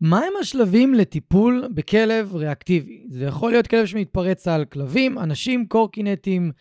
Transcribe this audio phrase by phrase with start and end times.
[0.00, 3.04] מהם השלבים לטיפול בכלב ריאקטיבי?
[3.08, 6.52] זה יכול להיות כלב שמתפרץ על כלבים, אנשים, קורקינטים,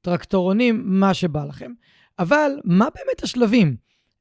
[0.00, 1.72] טרקטורונים, מה שבא לכם.
[2.18, 3.76] אבל מה באמת השלבים?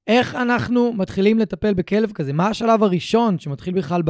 [0.08, 2.34] איך אנחנו מתחילים לטפל בכלב כזה?
[2.34, 4.02] מה השלב הראשון שמתחיל בכלל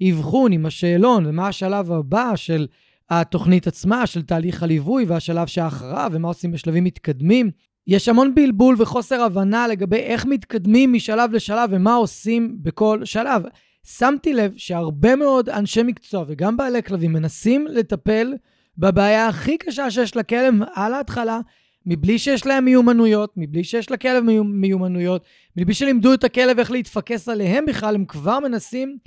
[0.00, 2.66] באבחון עם השאלון, ומה השלב הבא של
[3.10, 7.50] התוכנית עצמה, של תהליך הליווי, והשלב שאחריו, ומה עושים בשלבים מתקדמים?
[7.86, 13.42] יש המון בלבול וחוסר הבנה לגבי איך מתקדמים משלב לשלב ומה עושים בכל שלב.
[13.86, 18.34] שמתי לב שהרבה מאוד אנשי מקצוע וגם בעלי כלבים מנסים לטפל
[18.78, 21.40] בבעיה הכי קשה שיש לכלב על ההתחלה,
[21.86, 25.24] מבלי שיש להם מיומנויות, מבלי שיש לכלב מיומנויות,
[25.56, 28.98] מבלי שלימדו את הכלב איך להתפקס עליהם בכלל, הם כבר מנסים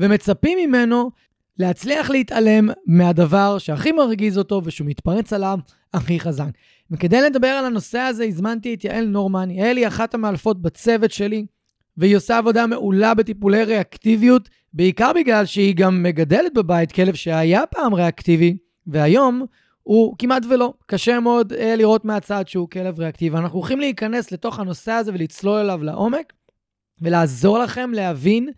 [0.00, 1.10] ומצפים ממנו
[1.58, 5.58] להצליח להתעלם מהדבר שהכי מרגיז אותו ושהוא מתפרץ עליו
[5.94, 6.50] הכי חזק.
[6.90, 9.50] וכדי לדבר על הנושא הזה, הזמנתי את יעל נורמן.
[9.50, 11.46] יעל היא אחת המאלפות בצוות שלי,
[12.00, 17.94] והיא עושה עבודה מעולה בטיפולי ריאקטיביות, בעיקר בגלל שהיא גם מגדלת בבית כלב שהיה פעם
[17.94, 19.46] ריאקטיבי, והיום
[19.82, 20.74] הוא כמעט ולא.
[20.86, 23.36] קשה מאוד אה, לראות מהצד שהוא כלב ריאקטיבי.
[23.36, 26.32] אנחנו הולכים להיכנס לתוך הנושא הזה ולצלול אליו לעומק,
[27.02, 28.48] ולעזור לכם להבין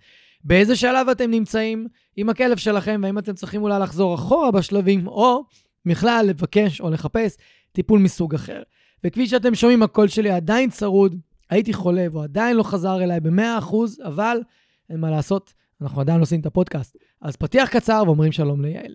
[0.45, 1.87] באיזה שלב אתם נמצאים
[2.17, 5.45] עם הכלב שלכם, והאם אתם צריכים אולי לחזור אחורה בשלבים, או
[5.87, 7.37] בכלל לבקש או לחפש
[7.73, 8.63] טיפול מסוג אחר.
[9.05, 11.17] וכפי שאתם שומעים, הקול שלי עדיין צרוד,
[11.53, 14.41] הייתי חולה והוא עדיין לא חזר אליי ב-100%, אבל
[14.91, 16.97] אין מה לעשות, אנחנו עדיין עושים את הפודקאסט.
[17.23, 18.95] אז פתיח קצר ואומרים שלום ליעל.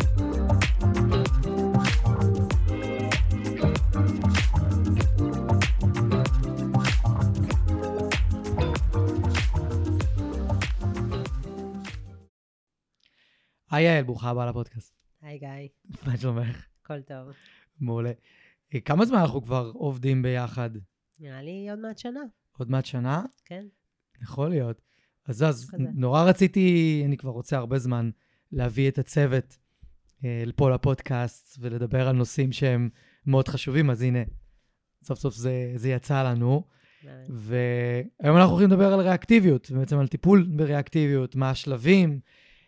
[13.71, 14.93] היי יעל, ברוכה הבאה לפודקאסט.
[15.21, 15.67] היי גיא.
[16.05, 16.65] מה שלומך?
[16.83, 17.27] הכל טוב.
[17.79, 18.11] מעולה.
[18.73, 20.69] אה, כמה זמן אנחנו כבר עובדים ביחד?
[21.19, 22.19] נראה לי עוד מעט שנה.
[22.57, 23.23] עוד מעט שנה?
[23.45, 23.65] כן.
[24.21, 24.81] יכול להיות.
[25.25, 28.09] אז אז, נורא רציתי, אני כבר רוצה הרבה זמן,
[28.51, 29.57] להביא את הצוות
[30.25, 32.89] אה, לפה לפודקאסט ולדבר על נושאים שהם
[33.25, 34.19] מאוד חשובים, אז הנה,
[35.03, 36.63] סוף סוף זה, זה יצא לנו.
[37.29, 42.19] והיום אנחנו הולכים לדבר על ריאקטיביות, בעצם על טיפול בריאקטיביות, מה השלבים,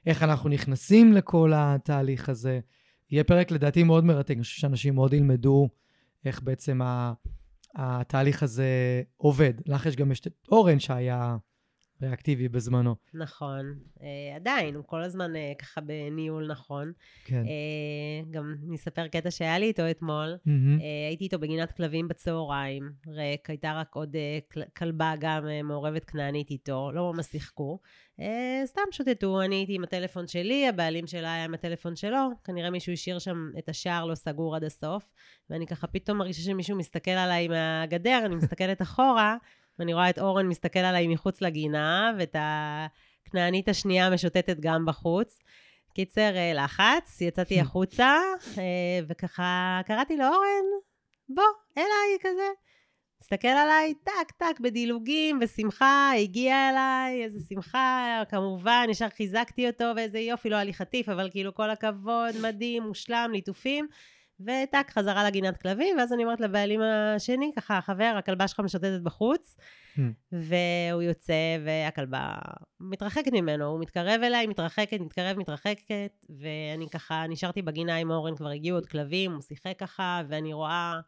[0.06, 2.59] איך אנחנו נכנסים לכל התהליך הזה.
[3.12, 5.69] יהיה פרק לדעתי מאוד מרתק, אני חושב שאנשים מאוד ילמדו
[6.25, 6.81] איך בעצם
[7.75, 9.53] התהליך הזה עובד.
[9.66, 11.38] לך יש גם יש את אורן שהיה
[12.02, 12.96] ריאקטיבי בזמנו.
[13.14, 13.76] נכון.
[14.02, 16.92] אה, עדיין, הוא כל הזמן אה, ככה בניהול נכון.
[17.26, 17.44] כן.
[17.46, 20.38] אה, גם נספר קטע שהיה לי איתו אתמול.
[20.38, 20.81] Mm-hmm.
[20.81, 25.64] אה, הייתי איתו בגינת כלבים בצהריים, ריק, הייתה רק עוד אה, כל, כלבה גם אה,
[25.64, 27.80] מעורבת כנענית איתו, לא ממש שיחקו.
[28.20, 32.70] אה, סתם שוטטו, אני הייתי עם הטלפון שלי, הבעלים שלה היה עם הטלפון שלו, כנראה
[32.70, 35.04] מישהו השאיר שם את השער לא סגור עד הסוף,
[35.50, 39.38] ואני ככה פתאום מרגישה שמישהו מסתכל עליי מהגדר, אני מסתכלת אחורה,
[39.80, 42.36] ואני רואה את אורן מסתכל עליי מחוץ לגינה, ואת
[43.28, 45.40] הכנענית השנייה משוטטת גם בחוץ.
[45.94, 48.18] קיצר, אה, לחץ, יצאתי החוצה,
[48.58, 50.66] אה, וככה קראתי לו, אורן,
[51.30, 51.44] בוא,
[51.78, 52.50] אליי, כזה.
[53.22, 60.20] הסתכל עליי, טק, טק, בדילוגים, בשמחה, הגיע אליי, איזה שמחה, כמובן, ישר חיזקתי אותו, ואיזה
[60.20, 63.88] יופי, לא היה לי חטיף, אבל כאילו כל הכבוד, מדהים, מושלם, ליטופים.
[64.44, 69.56] וטק, חזרה לגינת כלבים, ואז אני אומרת לבעלים השני, ככה, חבר, הכלבה שלך משוטטת בחוץ,
[69.95, 70.01] Hmm.
[70.31, 72.31] והוא יוצא, והכלבה
[72.80, 78.50] מתרחקת ממנו, הוא מתקרב אליי, מתרחקת, מתקרב, מתרחקת, ואני ככה נשארתי בגינה עם אורן, כבר
[78.50, 81.00] הגיעו עוד כלבים, הוא שיחק ככה, ואני רואה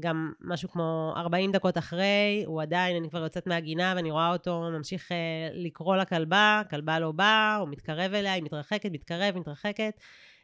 [0.00, 4.60] גם משהו כמו 40 דקות אחרי, הוא עדיין, אני כבר יוצאת מהגינה, ואני רואה אותו
[4.60, 10.00] ממשיך אה, לקרוא לכלבה, כלבה לא באה, הוא מתקרב אליי, מתרחקת, מתקרב, מתרחקת.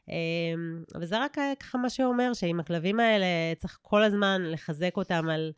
[0.08, 3.26] אמ, וזה רק ככה מה שאומר, שעם הכלבים האלה
[3.58, 5.52] צריך כל הזמן לחזק אותם על,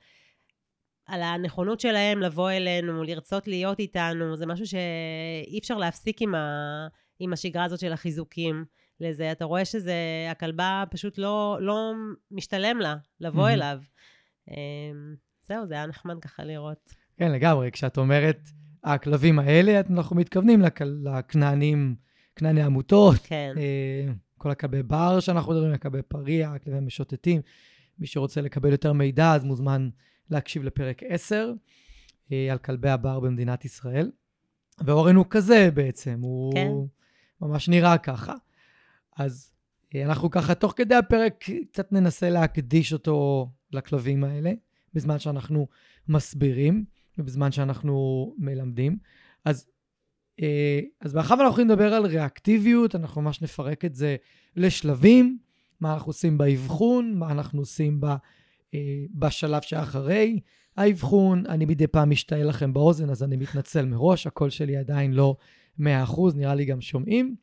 [1.07, 6.87] על הנכונות שלהם לבוא אלינו, לרצות להיות איתנו, זה משהו שאי אפשר להפסיק עם, ה,
[7.19, 8.65] עם השגרה הזאת של החיזוקים.
[9.03, 9.95] לזה, אתה רואה שזה,
[10.31, 11.93] הכלבה פשוט לא, לא
[12.31, 13.53] משתלם לה לבוא מהמם.
[13.55, 13.79] אליו.
[14.51, 16.95] אמ, זהו, זה היה נחמד ככה לראות.
[17.17, 17.71] כן, לגמרי.
[17.71, 18.39] כשאת אומרת
[18.85, 21.95] הכלבים האלה, אנחנו מתכוונים לכ- לכנענים,
[22.37, 23.55] כנעני עמותות, כן.
[23.57, 27.41] אה, כל הכלבי בר שאנחנו מדברים, הכלבי פריע, הכלבי משוטטים.
[27.99, 29.89] מי שרוצה לקבל יותר מידע, אז מוזמן
[30.31, 31.53] להקשיב לפרק 10
[32.33, 34.11] אה, על כלבי הבר במדינת ישראל.
[34.85, 36.71] ואורן הוא כזה בעצם, הוא כן.
[37.41, 38.35] ממש נראה ככה.
[39.17, 39.53] אז
[39.95, 44.53] אה, אנחנו ככה, תוך כדי הפרק, קצת ננסה להקדיש אותו לכלבים האלה,
[44.95, 45.67] בזמן שאנחנו
[46.09, 46.85] מסבירים
[47.19, 48.99] ובזמן שאנחנו מלמדים.
[49.45, 49.67] אז,
[51.01, 54.17] אז מאחר ואנחנו הולכים לדבר על ריאקטיביות, אנחנו ממש נפרק את זה
[54.57, 55.39] לשלבים,
[55.81, 58.07] מה אנחנו עושים באבחון, מה אנחנו עושים ב,
[58.75, 60.41] אה, בשלב שאחרי
[60.77, 61.47] האבחון.
[61.47, 65.37] אני מדי פעם משתעל לכם באוזן, אז אני מתנצל מראש, הקול שלי עדיין לא
[65.81, 65.83] 100%,
[66.35, 67.35] נראה לי גם שומעים.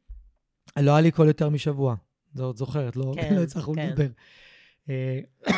[0.79, 1.95] לא היה לי קול יותר משבוע,
[2.33, 3.89] זה עוד זוכרת, לא, כן, לא הצלחנו כן.
[3.89, 4.07] לדבר.
[4.89, 5.19] אה,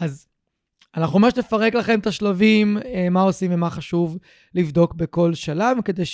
[0.00, 0.26] אז
[0.96, 4.18] אנחנו ממש נפרק לכם את השלבים, אה, מה עושים ומה חשוב
[4.54, 6.04] לבדוק בכל שלב, כדי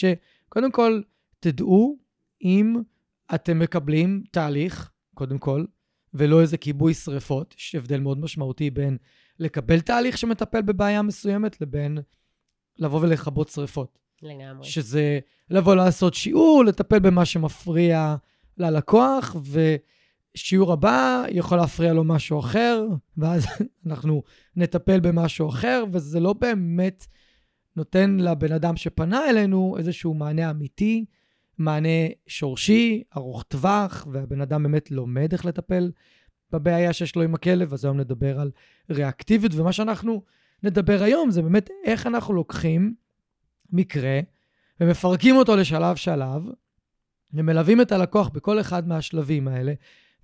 [0.49, 1.01] שקודם כל
[1.41, 1.99] תדעו
[2.43, 2.77] אם
[3.35, 5.65] אתם מקבלים תהליך, קודם כל,
[6.15, 7.55] ולא איזה כיבוי שריפות.
[7.59, 8.97] יש הבדל מאוד משמעותי בין
[9.39, 11.99] לקבל תהליך שמטפל בבעיה מסוימת לבין
[12.79, 13.99] לבוא ולכבות שריפות.
[14.23, 14.65] לגמרי.
[14.65, 15.19] שזה
[15.51, 18.17] לבוא לעשות שיעור, לטפל במה שמפריע
[18.59, 19.37] ללקוח,
[20.35, 22.87] ושיעור הבא יכול להפריע לו משהו אחר,
[23.17, 23.47] ואז
[23.87, 24.23] אנחנו
[24.57, 27.07] נטפל במשהו אחר, וזה לא באמת
[27.79, 31.05] נותן לבן אדם שפנה אלינו איזשהו מענה אמיתי,
[31.59, 35.91] מענה שורשי, ארוך טווח, והבן אדם באמת לומד איך לטפל
[36.53, 38.51] בבעיה שיש לו עם הכלב, אז היום נדבר על
[38.91, 40.23] ריאקטיביות, ומה שאנחנו
[40.63, 42.95] נדבר היום זה באמת איך אנחנו לוקחים
[43.73, 44.21] מקרה
[44.81, 46.45] ומפרקים אותו לשלב-שלב,
[47.33, 49.73] ומלווים את הלקוח בכל אחד מהשלבים האלה,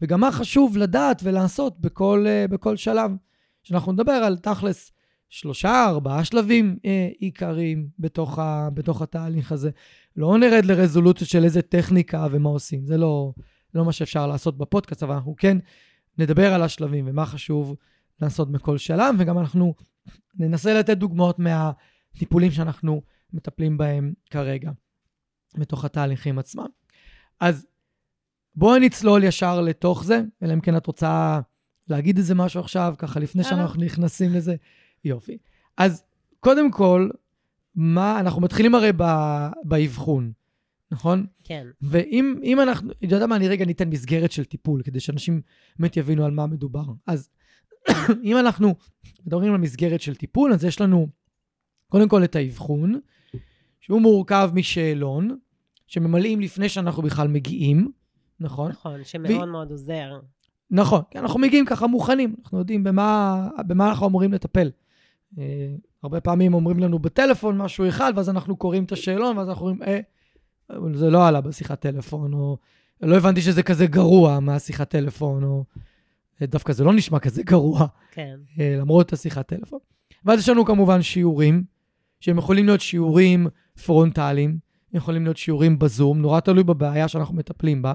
[0.03, 3.11] וגם מה חשוב לדעת ולעשות בכל, אה, בכל שלב.
[3.63, 4.93] שאנחנו נדבר על תכלס
[5.35, 9.71] שלושה, ארבעה שלבים אה, עיקריים בתוך, ה, בתוך התהליך הזה.
[10.17, 13.33] לא נרד לרזולוציות של איזה טכניקה ומה עושים, זה לא,
[13.75, 15.57] לא מה שאפשר לעשות בפודקאסט, אבל אנחנו כן
[16.19, 17.77] נדבר על השלבים ומה חשוב
[18.21, 19.75] לעשות בכל שלב, וגם אנחנו
[20.39, 23.03] ננסה לתת דוגמאות מהטיפולים שאנחנו
[23.33, 24.71] מטפלים בהם כרגע,
[25.59, 26.67] בתוך התהליכים עצמם.
[27.41, 27.67] אז
[28.55, 31.41] בואי נצלול ישר לתוך זה, אלא אם כן את רוצה
[31.89, 33.49] להגיד איזה משהו עכשיו, ככה לפני אה.
[33.49, 34.55] שאנחנו נכנסים לזה.
[35.05, 35.39] יופי.
[35.77, 36.05] אז
[36.41, 37.11] קודם כל,
[37.75, 38.91] מה, אנחנו מתחילים הרי
[39.65, 40.33] באבחון,
[40.91, 41.27] נכון?
[41.45, 41.67] כן.
[41.83, 45.41] ואם אם אנחנו, אתה יודע מה, אני רגע ניתן מסגרת של טיפול, כדי שאנשים
[45.79, 46.85] באמת יבינו על מה מדובר.
[47.07, 47.29] אז
[48.25, 48.75] אם אנחנו
[49.27, 51.09] מדברים על מסגרת של טיפול, אז יש לנו
[51.89, 53.01] קודם כל את האבחון,
[53.81, 55.39] שהוא מורכב משאלון,
[55.87, 57.93] שממלאים לפני שאנחנו בכלל מגיעים,
[58.41, 58.71] נכון?
[58.71, 60.21] נכון, שמאוד מאוד עוזר.
[60.71, 64.71] נכון, כי אנחנו מגיעים ככה מוכנים, אנחנו יודעים במה, במה אנחנו אמורים לטפל.
[65.39, 69.69] אה, הרבה פעמים אומרים לנו בטלפון משהו אחד, ואז אנחנו קוראים את השאלון, ואז אנחנו
[69.69, 70.01] אומרים, אה,
[70.95, 72.59] זה לא עלה בשיחת טלפון, או
[73.01, 75.65] לא הבנתי שזה כזה גרוע מהשיחת טלפון, או
[76.43, 78.37] אה, דווקא זה לא נשמע כזה גרוע, כן.
[78.61, 79.79] אה, למרות השיחת טלפון.
[80.25, 81.65] ואז יש לנו כמובן שיעורים,
[82.21, 83.47] שהם יכולים להיות שיעורים
[83.85, 84.59] פרונטליים,
[84.93, 87.93] יכולים להיות שיעורים בזום, נורא תלוי בבעיה שאנחנו מטפלים בה.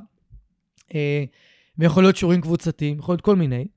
[1.78, 3.68] ויכול להיות שיעורים קבוצתיים, יכול להיות כל מיני.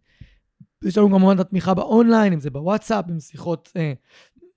[0.84, 3.92] יש לנו כמובן את התמיכה באונליין, אם זה בוואטסאפ, עם שיחות אה,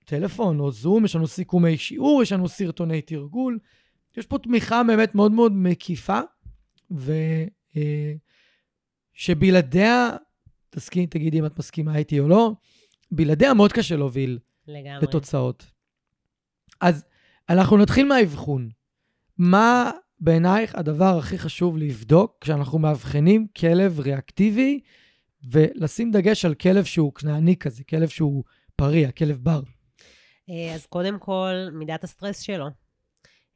[0.04, 3.58] טלפון או זום, יש לנו סיכומי שיעור, יש לנו סרטוני תרגול.
[4.16, 6.20] יש פה תמיכה באמת מאוד מאוד מקיפה,
[9.16, 10.10] ושבלעדיה,
[10.70, 12.52] תסכי, תגידי אם את מסכימה איתי או לא,
[13.10, 14.98] בלעדיה מאוד קשה להוביל לגמרי.
[15.02, 15.66] לתוצאות.
[16.80, 17.04] אז
[17.48, 18.68] אנחנו נתחיל מהאבחון.
[19.38, 24.80] מה בעינייך הדבר הכי חשוב לבדוק כשאנחנו מאבחנים כלב ריאקטיבי,
[25.50, 28.44] ולשים דגש על כלב שהוא כנעני כזה, כלב שהוא
[28.76, 29.60] פריע, כלב בר.
[30.50, 32.66] אה, אז קודם כל, מידת הסטרס שלו.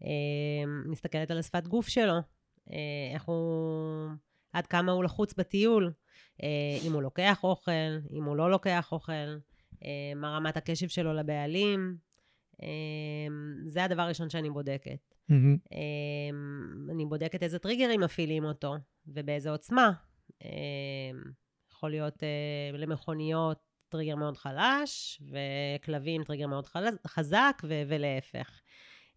[0.05, 2.19] אה, מסתכלת על השפת גוף שלו.
[2.73, 4.11] אה, איך הוא...
[4.53, 5.93] עד כמה הוא לחוץ בטיול.
[6.87, 9.37] אם הוא לוקח אוכל, אם הוא לא לוקח אוכל.
[10.17, 11.97] מה רמת הקשב שלו לבעלים.
[13.67, 15.15] זה הדבר הראשון שאני בודקת.
[15.31, 18.75] אמ, אני בודקת איזה טריגרים מפעילים אותו
[19.07, 19.93] ובאיזה עוצמה.
[21.81, 23.59] יכול להיות אה, למכוניות
[23.89, 26.67] טריגר מאוד חלש, וכלבים טריגר מאוד
[27.07, 28.61] חזק, ו- ולהפך.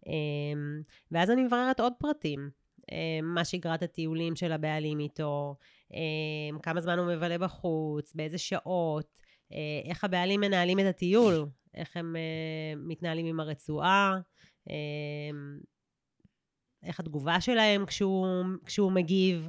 [0.06, 0.80] אמ,
[1.10, 2.50] ואז אני מבררת עוד פרטים.
[2.92, 5.56] אמ, מה שגרת הטיולים של הבעלים איתו,
[5.94, 11.96] אמ, כמה זמן הוא מבלה בחוץ, באיזה שעות, אה, איך הבעלים מנהלים את הטיול, איך
[11.96, 14.18] הם אה, מתנהלים עם הרצועה,
[14.70, 15.58] אמ,
[16.82, 18.26] איך התגובה שלהם כשהוא,
[18.64, 19.48] כשהוא מגיב,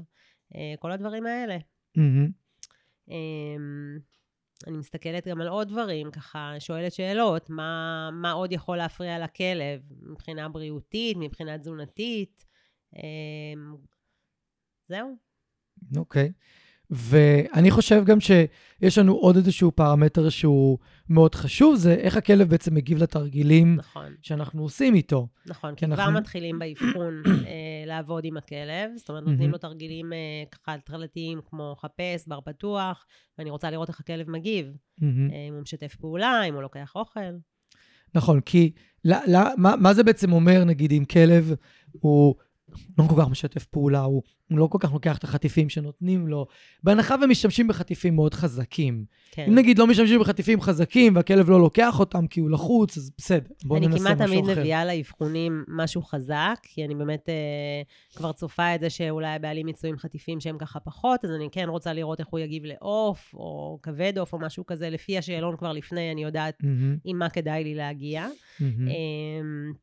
[0.55, 1.57] אה, כל הדברים האלה.
[1.98, 2.45] מהמם.
[3.09, 4.00] אמ,
[4.67, 9.81] אני מסתכלת גם על עוד דברים, ככה שואלת שאלות, מה, מה עוד יכול להפריע לכלב
[10.01, 12.45] מבחינה בריאותית, מבחינה תזונתית.
[12.95, 13.75] אמ,
[14.88, 15.15] זהו.
[15.97, 16.31] אוקיי.
[16.89, 20.77] ואני חושב גם שיש לנו עוד איזשהו פרמטר שהוא
[21.10, 25.27] מאוד חשוב, זה איך הכלב בעצם מגיב לתרגילים נכון, שאנחנו עושים איתו.
[25.46, 25.75] נכון.
[25.75, 27.51] כי כי כבר אנחנו- מתחילים באבחון אה,
[27.86, 29.51] לעבוד עם הכלב, זאת אומרת, נותנים.
[29.51, 30.18] לו תרגילים אה,
[30.51, 33.06] ככה התחלתיים כמו חפש, בר פתוח,
[33.38, 34.65] ואני רוצה לראות איך הכלב מגיב.
[35.04, 35.08] אה,
[35.50, 37.20] אם הוא משתף פעולה, אם הוא לוקח אוכל.
[38.15, 38.72] נכון, כי
[39.06, 41.54] לא, לא, מה, מה זה בעצם אומר, נגיד, אם כלב
[41.92, 42.36] הוא
[42.98, 46.46] לא כל כך משתף פעולה, הוא, הוא לא כל כך לוקח את החטיפים שנותנים לו,
[46.84, 49.05] בהנחה ומשתמשים בחטיפים מאוד חזקים.
[49.32, 49.46] כן.
[49.48, 53.50] אם נגיד לא משתמשים בחטיפים חזקים והכלב לא לוקח אותם כי הוא לחוץ, אז בסדר,
[53.65, 54.44] בואו אני ננסה משהו כמעט אחר.
[54.44, 57.82] תמיד מביאה לאבחונים משהו חזק, כי אני באמת אה,
[58.15, 61.70] כבר צופה את זה שאולי הבעלים יצאו עם חטיפים שהם ככה פחות, אז אני כן
[61.70, 65.72] רוצה לראות איך הוא יגיב לעוף, או כבד עוף, או משהו כזה, לפי השאלון כבר
[65.72, 68.27] לפני, אני יודעת מהמם, עם מה כדאי לי להגיע.
[68.60, 68.88] מהמם.
[68.88, 69.74] אמ,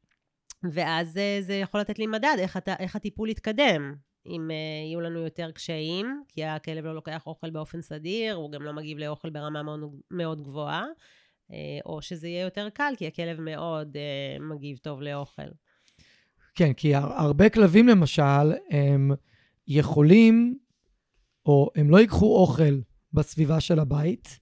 [0.73, 3.95] ואז אה, זה יכול לתת לי מדד, איך, הת- איך הטיפול יתקדם.
[4.27, 4.57] אם אה,
[4.89, 8.99] יהיו לנו יותר קשיים, כי הכלב לא לוקח אוכל באופן סדיר, הוא גם לא מגיב
[8.99, 10.85] לאוכל ברמה מאוד, מאוד גבוהה,
[11.53, 15.43] אה, או שזה יהיה יותר קל, כי הכלב מאוד אה, מגיב טוב לאוכל.
[16.55, 19.11] כן, כי הר- הרבה כלבים למשל, הם
[19.69, 20.59] יכולים,
[21.47, 22.81] או הם לא ייקחו אוכל
[23.13, 24.39] בסביבה של הבית,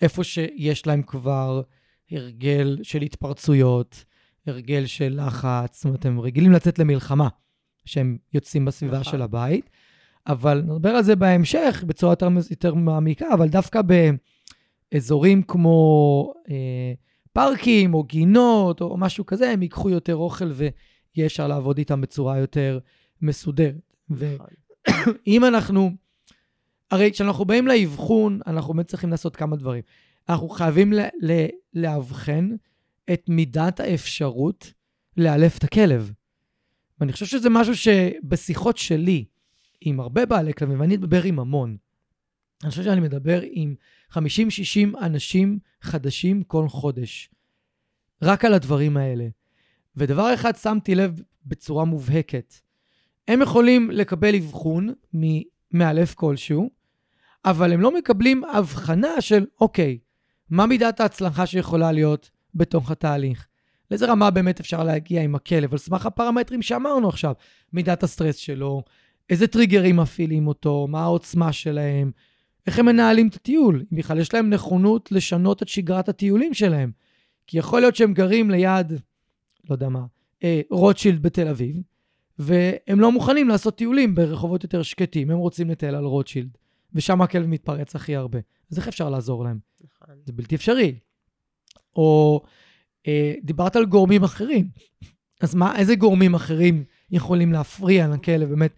[0.00, 1.62] איפה שיש להם כבר
[2.10, 4.04] הרגל של התפרצויות,
[4.48, 7.28] הרגל של לחץ, זאת אומרת, הם רגילים לצאת למלחמה
[7.84, 9.12] כשהם יוצאים בסביבה נכון.
[9.12, 9.70] של הבית.
[10.26, 13.80] אבל נדבר על זה בהמשך בצורה יותר, יותר מעמיקה, אבל דווקא
[14.92, 16.92] באזורים כמו אה,
[17.32, 22.38] פארקים או גינות או משהו כזה, הם ייקחו יותר אוכל ויהיה אפשר לעבוד איתם בצורה
[22.38, 22.78] יותר
[23.22, 23.94] מסודרת.
[24.10, 25.54] ואם נכון.
[25.54, 25.90] אנחנו,
[26.90, 29.82] הרי כשאנחנו באים לאבחון, אנחנו באמת צריכים לעשות כמה דברים.
[30.28, 32.50] אנחנו חייבים ל- ל- לאבחן
[33.12, 34.72] את מידת האפשרות
[35.16, 36.12] לאלף את הכלב.
[37.00, 39.24] ואני חושב שזה משהו שבשיחות שלי
[39.80, 41.76] עם הרבה בעלי כלבים, ואני מדבר עם המון,
[42.62, 43.74] אני חושב שאני מדבר עם
[44.12, 44.18] 50-60
[45.00, 47.30] אנשים חדשים כל חודש.
[48.22, 49.26] רק על הדברים האלה.
[49.96, 52.54] ודבר אחד שמתי לב בצורה מובהקת.
[53.28, 56.70] הם יכולים לקבל אבחון ממאלף כלשהו,
[57.44, 59.98] אבל הם לא מקבלים הבחנה של, אוקיי,
[60.50, 63.46] מה מידת ההצלחה שיכולה להיות בתוך התהליך?
[63.90, 67.34] לאיזה רמה באמת אפשר להגיע עם הכלב, על סמך הפרמטרים שאמרנו עכשיו,
[67.72, 68.82] מידת הסטרס שלו,
[69.30, 72.10] איזה טריגרים מפעילים אותו, מה העוצמה שלהם,
[72.66, 76.90] איך הם מנהלים את הטיול, אם בכלל יש להם נכונות לשנות את שגרת הטיולים שלהם.
[77.46, 78.92] כי יכול להיות שהם גרים ליד,
[79.70, 80.04] לא יודע מה,
[80.44, 81.82] אה, רוטשילד בתל אביב,
[82.38, 86.58] והם לא מוכנים לעשות טיולים ברחובות יותר שקטים, הם רוצים לטייל על רוטשילד,
[86.92, 88.38] ושם הכלב מתפרץ הכי הרבה.
[88.70, 89.58] אז איך אפשר לעזור להם?
[89.84, 90.14] נכון.
[90.24, 90.98] זה בלתי אפשרי.
[91.96, 92.42] או
[93.06, 94.68] אה, דיברת על גורמים אחרים,
[95.40, 98.74] אז מה, איזה גורמים אחרים יכולים להפריע לכלב באמת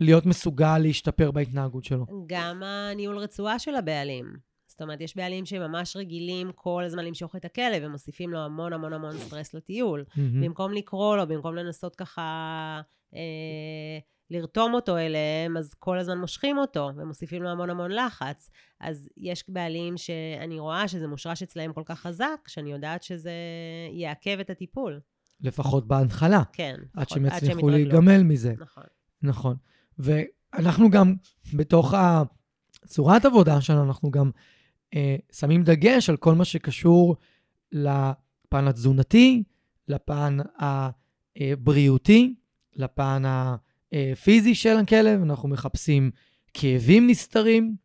[0.00, 2.06] להיות מסוגל להשתפר בהתנהגות שלו?
[2.26, 4.36] גם הניהול רצועה של הבעלים.
[4.66, 8.92] זאת אומרת, יש בעלים שממש רגילים כל הזמן למשוך את הכלב, ומוסיפים לו המון המון
[8.92, 10.04] המון סטרס לטיול.
[10.16, 10.40] מהמם.
[10.40, 12.80] במקום לקרוא לו, במקום לנסות ככה
[13.14, 13.98] אה,
[14.30, 18.50] לרתום אותו אליהם, אז כל הזמן מושכים אותו, ומוסיפים לו המון המון לחץ.
[18.80, 23.32] אז יש בעלים שאני רואה שזה מושרש אצלהם כל כך חזק, שאני יודעת שזה
[23.92, 25.00] יעכב את הטיפול.
[25.40, 26.76] לפחות בהתחלה, כן.
[26.94, 27.68] עד נכון, שהם יצליחו.
[27.68, 28.54] להיגמל מזה.
[28.58, 28.84] נכון.
[29.22, 29.56] נכון.
[29.98, 31.14] ואנחנו גם,
[31.54, 31.94] בתוך
[32.86, 34.30] צורת עבודה שלנו, אנחנו גם
[34.94, 37.16] אה, שמים דגש על כל מה שקשור
[37.72, 39.42] לפן התזונתי,
[39.88, 40.36] לפן
[41.38, 42.34] הבריאותי,
[42.74, 43.22] לפן
[44.12, 45.22] הפיזי של הכלב.
[45.22, 46.10] אנחנו מחפשים
[46.54, 47.76] כאבים נסתרים.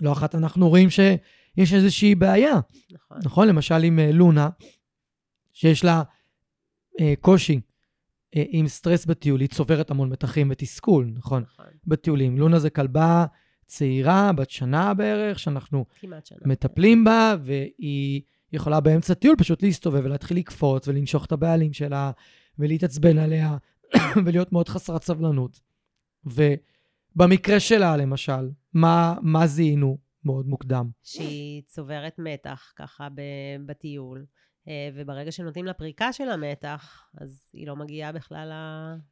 [0.00, 2.60] לא אחת אנחנו רואים שיש איזושהי בעיה.
[2.90, 3.18] נכון.
[3.24, 3.48] נכון?
[3.48, 4.48] למשל עם אה, לונה,
[5.52, 6.02] שיש לה
[7.00, 7.60] אה, קושי
[8.36, 11.42] אה, עם סטרס בטיול, היא צוברת המון מתחים ותסכול, נכון?
[11.42, 11.66] נכון.
[11.86, 12.38] בטיולים.
[12.38, 13.26] לונה זה כלבה
[13.66, 16.38] צעירה, בת שנה בערך, שאנחנו שנה.
[16.44, 18.22] מטפלים בה, והיא
[18.52, 22.10] יכולה באמצע טיול פשוט להסתובב ולהתחיל לקפוץ ולנשוך את הבעלים שלה,
[22.58, 23.56] ולהתעצבן עליה,
[24.24, 25.60] ולהיות מאוד חסרת סבלנות.
[26.24, 30.90] ובמקרה שלה, למשל, מה, מה זיהינו מאוד מוקדם?
[31.02, 33.08] שהיא צוברת מתח ככה
[33.66, 34.24] בטיול,
[34.68, 38.52] אה, וברגע שנותנים לה פריקה של המתח, אז היא לא מגיעה בכלל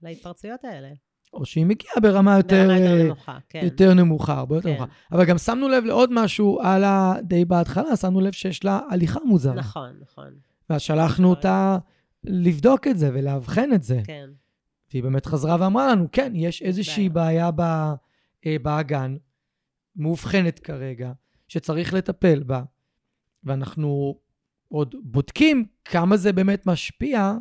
[0.03, 0.89] להתפרצויות האלה.
[1.33, 3.61] או שהיא מגיעה ברמה יותר, ברמה יותר אה, נמוכה, כן.
[3.65, 4.77] יותר נמוכה, הרבה יותר כן.
[4.77, 4.93] נמוכה.
[5.13, 7.15] אבל גם שמנו לב לעוד משהו על ה...
[7.23, 9.55] די בהתחלה, שמנו לב שיש לה הליכה מוזרה.
[9.55, 10.35] נכון, נכון,
[10.71, 11.25] ואז שלחנו נכון.
[11.25, 11.79] אותה
[12.25, 14.01] לבדוק את זה ולאבחן את זה.
[14.05, 14.31] כן.
[14.93, 17.51] והיא באמת חזרה ואמרה לנו, כן, יש איזושהי בעיה.
[18.47, 19.17] אה, באגן,
[19.97, 21.13] מאובחנת כרגע,
[21.49, 22.63] שצריך לטפל בה,
[23.45, 24.19] ואנחנו
[24.69, 27.37] עוד בודקים כמה זה באמת משפיע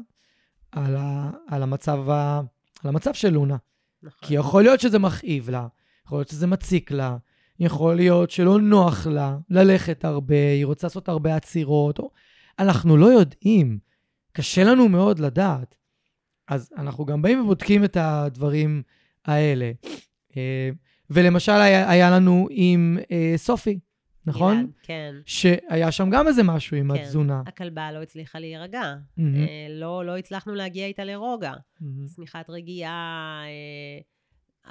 [0.72, 2.42] על, ה, על, המצב, ה,
[2.84, 3.58] על המצב של לונה.
[4.04, 4.28] נכון.
[4.28, 5.68] כי יכול להיות שזה מכאיב לה,
[6.06, 7.18] יכול להיות שזה מציק לה,
[7.60, 12.12] יכול להיות שלא נוח לה ללכת הרבה, היא רוצה לעשות הרבה עצירות, או...
[12.60, 13.80] אנחנו לא יודעים,
[14.32, 15.76] קשה לנו מאוד לדעת.
[16.52, 18.84] אז אנחנו גם באים ובודקים את הדברים
[19.26, 19.72] האלה.
[20.38, 20.70] אה,
[21.10, 23.80] ולמשל, היה, היה לנו עם אה, סופי,
[24.26, 24.56] נכון?
[24.56, 25.16] גלעד, כן.
[25.26, 27.02] שהיה שם גם איזה משהו עם כן.
[27.02, 27.44] התזונה.
[27.48, 28.96] הכלבה לא הצליחה להירגע.
[29.20, 31.54] אה, לא, לא הצלחנו להגיע איתה לרוגע.
[31.82, 32.08] מהמם.
[32.08, 34.02] שמיכת רגיעה, אה,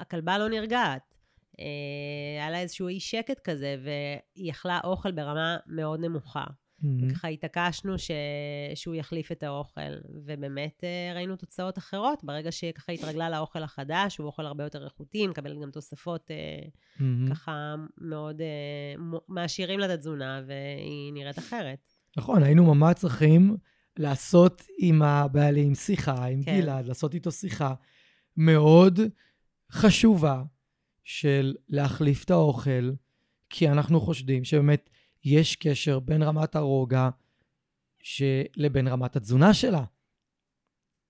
[0.00, 1.14] הכלבה לא נרגעת.
[1.60, 1.64] אה,
[2.40, 6.44] היה לה איזשהו אי שקט כזה, והיא אכלה אוכל ברמה מאוד נמוכה.
[6.82, 8.10] וככה התעקשנו ש...
[8.74, 9.80] שהוא יחליף את האוכל,
[10.24, 12.24] ובאמת אה, ראינו תוצאות אחרות.
[12.24, 16.36] ברגע שככה התרגלה לאוכל החדש, הוא אוכל הרבה יותר איכותי, מקבל גם תוספות אה,
[17.00, 17.30] מהמם.
[17.30, 21.92] ככה מאוד אה, מעשירים לה את התזונה, והיא נראית אחרת.
[22.16, 23.56] נכון, היינו ממש צריכים
[23.96, 26.60] לעשות עם הבעלים שיחה, עם כן.
[26.60, 27.74] גלעד, לעשות איתו שיחה
[28.36, 29.00] מאוד
[29.72, 30.42] חשובה
[31.04, 32.90] של להחליף את האוכל,
[33.50, 34.90] כי אנחנו חושדים שבאמת
[35.24, 37.08] יש קשר בין רמת הרוגע.
[38.56, 39.84] לבין רמת התזונה שלה.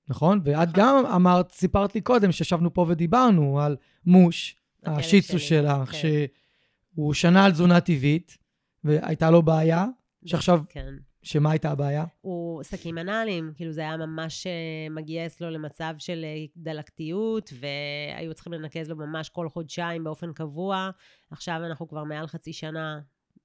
[0.09, 0.41] נכון?
[0.45, 0.69] ואת.
[0.73, 5.99] גם אמרת, סיפרת לי קודם, שישבנו פה ודיברנו על מוש, השיצו שלך, כן.
[5.99, 8.39] שהוא שנה על תזונה טבעית,
[8.85, 9.87] והייתה לו בעיה,
[10.25, 10.95] שעכשיו, כן.
[11.23, 12.05] שמה הייתה הבעיה?
[12.21, 18.35] הוא שקים אנאליים, כאילו זה היה ממש אה, מגיע אצלו למצב של אה, דלקתיות, והיו
[18.35, 20.91] צריכים לנקז לו ממש כל חודשיים באופן קבוע.
[21.31, 23.01] עכשיו אנחנו כבר מעל חצי שנה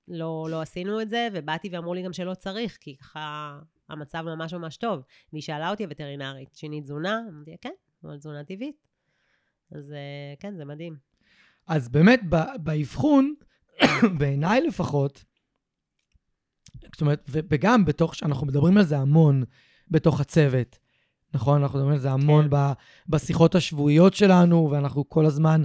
[0.07, 3.59] לא, לא עשינו את זה, ובאתי ואמרו לי גם שלא צריך, כי ככה
[3.89, 5.03] המצב ממש ממש טוב.
[5.33, 7.21] והיא שאלה אותי הווטרינרית, שינית תזונה?
[7.29, 8.75] אמרתי כן, אבל תזונה טבעית.
[9.71, 10.95] אז אה, כן, זה מדהים.
[11.67, 12.19] אז באמת,
[12.63, 13.33] באבחון,
[14.19, 15.23] בעיניי לפחות,
[16.81, 19.43] זאת אומרת, וגם בתוך, אנחנו מדברים על זה המון
[19.91, 20.79] בתוך הצוות,
[21.33, 21.61] נכון?
[21.61, 22.49] אנחנו מדברים על זה המון כן.
[22.49, 22.73] ב-
[23.09, 25.63] בשיחות השבועיות שלנו, ואנחנו כל הזמן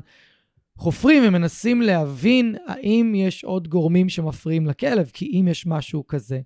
[0.81, 6.41] חופרים ומנסים להבין האם יש עוד גורמים שמפריעים לכלב, כי אם יש משהו כזה,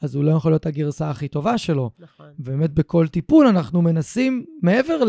[0.00, 1.90] אז הוא לא יכול להיות הגרסה הכי טובה שלו.
[1.98, 2.26] נכון.
[2.38, 5.00] ובאמת בכל טיפול אנחנו מנסים, מעבר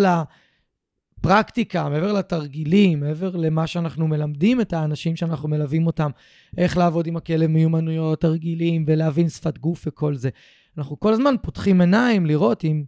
[1.20, 6.12] לפרקטיקה, מעבר לתרגילים, מעבר למה שאנחנו מלמדים את האנשים שאנחנו מלווים אותם,
[6.58, 10.30] איך לעבוד עם הכלב, מיומנויות, תרגילים, ולהבין שפת גוף וכל זה.
[10.78, 12.84] אנחנו כל הזמן פותחים עיניים לראות אם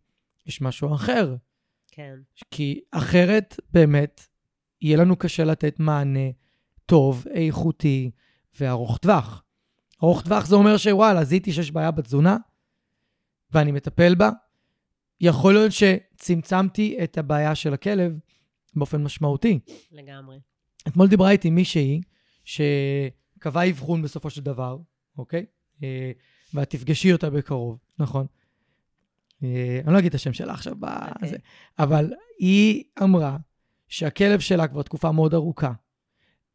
[0.48, 1.36] יש משהו אחר.
[1.92, 2.16] כן.
[2.52, 4.33] כי אחרת באמת
[4.84, 6.30] יהיה לנו קשה לתת מענה
[6.86, 8.12] טוב, איכותי
[8.60, 9.44] וארוך טווח.
[10.04, 12.38] ארוך טווח זה אומר שוואלה, זיהיתי שיש בעיה בתזונה
[13.52, 14.30] ואני מטפל בה.
[15.22, 18.20] יכול להיות שצמצמתי את הבעיה של הכלב
[18.76, 19.60] באופן משמעותי.
[19.92, 20.40] לגמרי.
[20.88, 22.02] אתמול דיברה איתי מישהי
[22.44, 24.78] שקבעה אבחון בסופו של דבר,
[25.18, 25.46] אוקיי?
[25.84, 26.12] אה,
[26.54, 28.26] ואת תפגשי אותה בקרוב, נכון?
[29.44, 31.14] אה, אני לא אגיד את השם שלה עכשיו אוקיי.
[31.22, 31.38] בזה,
[31.80, 33.38] אבל היא אמרה
[33.94, 35.72] שהכלב שלה כבר תקופה מאוד ארוכה,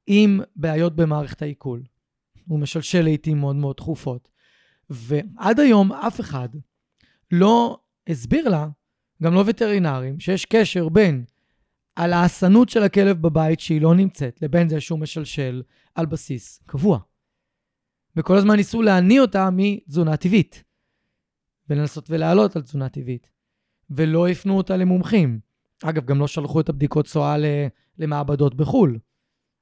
[0.07, 1.83] עם בעיות במערכת העיכול.
[2.47, 4.29] הוא משלשל לעיתים מאוד מאוד תכופות.
[4.91, 6.49] ועד היום אף אחד
[7.31, 8.69] לא הסביר לה,
[9.23, 11.25] גם לא וטרינרים, שיש קשר בין
[11.97, 15.63] על ההסנות של הכלב בבית שהיא לא נמצאת, לבין זה שהוא משלשל
[15.95, 16.99] על בסיס קבוע.
[18.17, 20.65] וכל הזמן ניסו להניא אותה מתזונה טבעית,
[21.69, 23.31] ולנסות ולהעלות על תזונה טבעית.
[23.91, 25.48] ולא הפנו אותה למומחים.
[25.85, 27.67] אגב, גם לא שלחו את הבדיקות צואה ל-
[27.99, 28.99] למעבדות בחו"ל.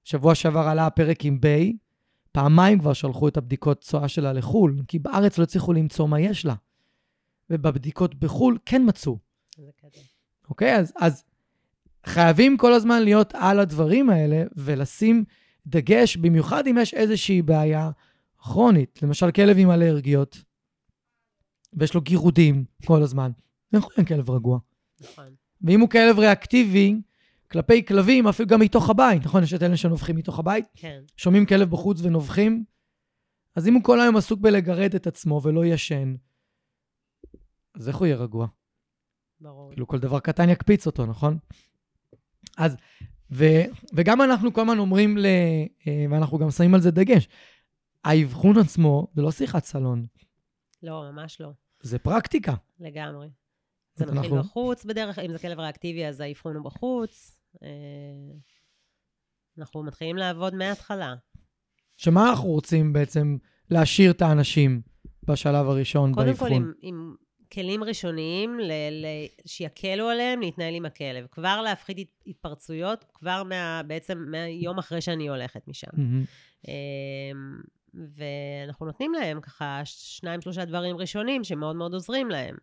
[0.04, 1.76] שבוע שעבר עלה הפרק עם ביי,
[2.32, 6.44] פעמיים כבר שלחו את הבדיקות צואה שלה לחו"ל, כי בארץ לא הצליחו למצוא מה יש
[6.44, 6.54] לה.
[7.50, 9.18] ובבדיקות בחו"ל כן מצאו.
[10.48, 10.76] אוקיי?
[10.76, 11.24] אז, אז
[12.06, 15.24] חייבים כל הזמן להיות על הדברים האלה ולשים
[15.66, 17.90] דגש, במיוחד אם יש איזושהי בעיה
[18.38, 19.02] כרונית.
[19.02, 20.42] למשל, כלב עם אלרגיות,
[21.72, 23.30] ויש לו גירודים כל הזמן.
[23.72, 24.58] איך הוא יהיה כלב רגוע?
[25.00, 25.45] נכון.
[25.66, 27.00] ואם הוא כלב ריאקטיבי
[27.50, 29.42] כלפי כלבים, אפילו גם מתוך הבית, נכון?
[29.42, 31.00] יש את אלה שנובחים מתוך הבית, כן.
[31.16, 32.64] שומעים כלב בחוץ ונובחים,
[33.56, 36.14] אז אם הוא כל היום עסוק בלגרד את עצמו ולא ישן,
[37.74, 38.46] אז איך הוא יהיה רגוע?
[39.40, 39.70] ברור.
[39.70, 41.38] כאילו כל דבר קטן יקפיץ אותו, נכון?
[42.58, 42.76] אז,
[43.30, 43.44] ו,
[43.94, 45.26] וגם אנחנו כל הזמן אומרים, ל,
[45.86, 47.28] אה, ואנחנו גם שמים על זה דגש,
[48.04, 50.06] האבחון עצמו זה לא שיחת סלון,
[50.82, 51.50] לא, ממש לא.
[51.80, 52.54] זה פרקטיקה.
[52.80, 53.28] לגמרי.
[53.96, 57.38] זה מתחיל אנחנו- בחוץ בדרך, אם זה כלב ריאקטיבי אז האבחון הוא בחוץ.
[57.62, 57.68] אה,
[59.58, 61.14] אנחנו מתחילים לעבוד מההתחלה.
[61.96, 63.36] שמה אנחנו רוצים בעצם
[63.70, 64.82] להשאיר את האנשים
[65.24, 66.48] בשלב הראשון קודם באבחון?
[66.48, 67.14] כל, אם, אם
[67.52, 71.26] כלים ראשוניים ל- ל- שיקלו עליהם להתנהל עם הכלב.
[71.30, 75.86] כבר להפחית הת- התפרצויות, כבר מה, בעצם מהיום אחרי שאני הולכת משם.
[76.68, 76.72] אמ,
[77.94, 82.56] ואנחנו נותנים להם ככה שניים, שלושה דברים ראשונים שמאוד מאוד עוזרים להם.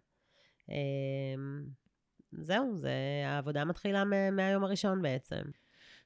[0.73, 1.63] אמ,
[2.31, 2.91] זהו, זה,
[3.25, 5.41] העבודה מתחילה מה- מהיום הראשון בעצם.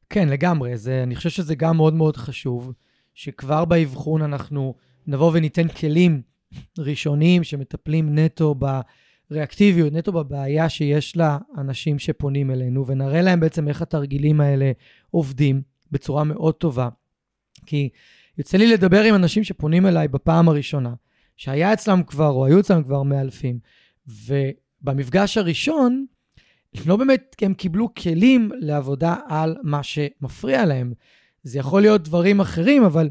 [0.10, 0.77] כן, לגמרי.
[0.77, 2.73] זה, אני חושב שזה גם מאוד מאוד חשוב,
[3.13, 4.75] שכבר באבחון אנחנו
[5.08, 6.21] נבוא וניתן כלים
[6.77, 8.56] ראשוניים שמטפלים נטו
[9.32, 14.71] בריאקטיביות, נטו בבעיה שיש לאנשים שפונים אלינו, ונראה להם בעצם איך התרגילים האלה
[15.12, 16.89] עובדים בצורה מאוד טובה.
[17.65, 17.89] כי
[18.38, 20.93] יוצא לי לדבר עם אנשים שפונים אליי בפעם הראשונה,
[21.38, 23.60] שהיה אצלם כבר, או היו אצלם כבר מאלפים,
[24.07, 26.05] ובמפגש הראשון,
[26.85, 30.93] לא באמת הם קיבלו כלים לעבודה על מה שמפריע להם.
[31.43, 33.09] זה יכול להיות דברים אחרים, אבל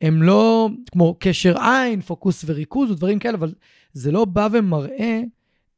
[0.00, 3.54] הם לא כמו קשר עין, פוקוס וריכוז ודברים כאלה, אבל
[3.92, 5.22] זה לא בא ומראה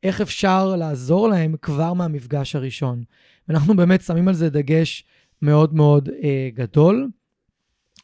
[0.02, 3.04] איך אפשר לעזור להם כבר מהמפגש הראשון.
[3.48, 5.04] ואנחנו באמת שמים על זה דגש
[5.42, 7.08] מאוד מאוד אה, גדול,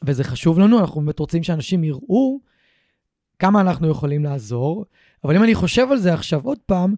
[0.06, 2.40] וזה חשוב לנו, אנחנו באמת רוצים שאנשים יראו
[3.38, 4.84] כמה אנחנו יכולים לעזור,
[5.24, 6.94] אבל אם אני חושב על זה עכשיו עוד פעם,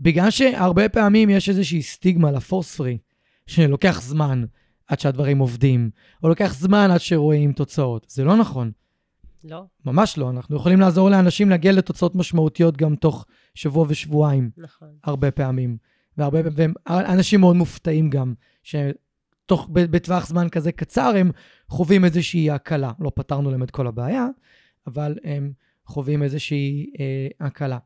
[0.00, 2.98] בגלל שהרבה פעמים יש איזושהי סטיגמה לפורס פרי,
[3.46, 4.44] שלוקח זמן
[4.86, 5.90] עד שהדברים עובדים,
[6.22, 8.06] או לוקח זמן עד שרואים תוצאות.
[8.08, 8.70] זה לא נכון,
[9.44, 9.64] לא?
[9.86, 10.30] ממש לא.
[10.30, 14.88] אנחנו יכולים לעזור לאנשים להגיע לתוצאות משמעותיות גם תוך שבוע ושבועיים, נכון.
[15.04, 15.76] הרבה פעמים.
[16.18, 21.30] והרבה פעמים, אנשים מאוד מופתעים גם, שתוך, בטווח זמן כזה קצר הם
[21.68, 22.92] חווים איזושהי הקלה.
[23.00, 24.26] לא פתרנו להם את כל הבעיה,
[24.86, 25.52] אבל הם
[25.90, 27.78] חווים איזושהי אה, הקלה.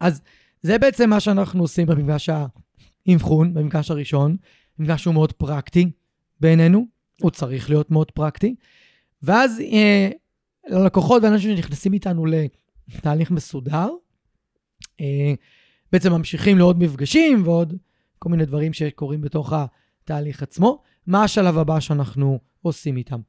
[0.00, 0.22] אז
[0.62, 2.28] זה בעצם מה שאנחנו עושים במפגש
[3.08, 4.36] האבחון, במפגש הראשון.
[4.78, 5.90] מפגש שהוא מאוד פרקטי
[6.40, 6.86] בעינינו,
[7.22, 8.54] הוא צריך להיות מאוד פרקטי.
[9.22, 10.10] ואז אה,
[10.68, 13.88] ללקוחות ואנשים שנכנסים איתנו לתהליך מסודר,
[15.00, 15.34] אה,
[15.92, 17.74] בעצם ממשיכים לעוד מפגשים ועוד
[18.18, 20.82] כל מיני דברים שקורים בתוך התהליך עצמו.
[21.06, 23.20] מה השלב הבא שאנחנו עושים איתם?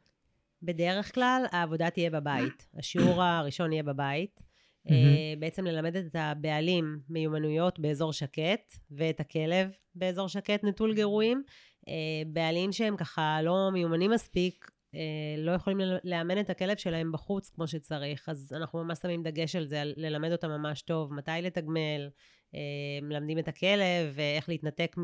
[0.64, 2.68] בדרך כלל העבודה תהיה בבית.
[2.80, 4.42] השיעור הראשון יהיה בבית.
[4.90, 11.44] אה, בעצם ללמד את הבעלים מיומנויות באזור שקט, ואת הכלב באזור שקט נטול גירויים.
[11.88, 11.94] אה,
[12.28, 15.00] בעלים שהם ככה לא מיומנים מספיק, אה,
[15.38, 19.68] לא יכולים לאמן את הכלב שלהם בחוץ כמו שצריך, אז אנחנו ממש שמים דגש על
[19.68, 22.10] זה, על ללמד אותם ממש טוב, מתי לתגמל,
[23.02, 24.96] מלמדים את הכלב, ואיך להתנתק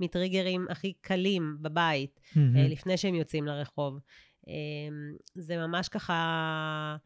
[0.00, 3.98] מטריגרים הכי קלים בבית, אה, לפני שהם יוצאים לרחוב.
[4.48, 4.52] אה,
[5.34, 6.96] זה ממש ככה,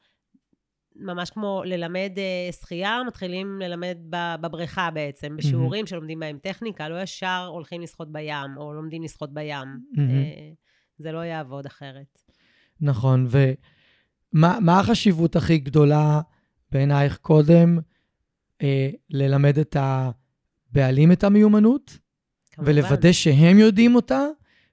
[0.96, 7.48] ממש כמו ללמד אה, שחייה, מתחילים ללמד בבריכה בעצם, בשיעורים שלומדים בהם טכניקה, לא ישר
[7.52, 9.80] הולכים לשחות בים, או לומדים לשחות בים.
[9.98, 10.52] אה,
[10.98, 12.18] זה לא יעבוד אחרת.
[12.80, 16.20] נכון, ומה מה החשיבות הכי גדולה
[16.72, 17.78] בעינייך קודם
[18.62, 21.98] אה, ללמד את הבעלים את המיומנות,
[22.52, 22.72] כמובן.
[22.72, 24.20] ולוודא שהם יודעים אותה,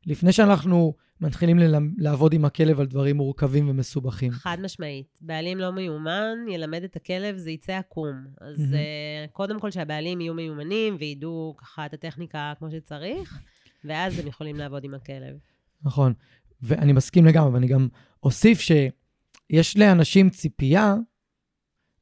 [0.05, 0.93] לפני שאנחנו
[1.23, 4.31] מתחילים ללמ- לעבוד עם הכלב על דברים מורכבים ומסובכים.
[4.31, 5.19] חד משמעית.
[5.21, 8.15] בעלים לא מיומן, ילמד את הכלב, זה יצא עקום.
[8.41, 8.73] אז מהמם.
[8.73, 13.39] uh, קודם כל שהבעלים יהיו מיומנים וידעו ככה את הטכניקה כמו שצריך,
[13.85, 15.35] ואז הם יכולים לעבוד עם הכלב.
[15.83, 16.13] נכון,
[16.61, 17.87] ואני מסכים לגמרי, ואני גם
[18.23, 20.95] אוסיף שיש לאנשים ציפייה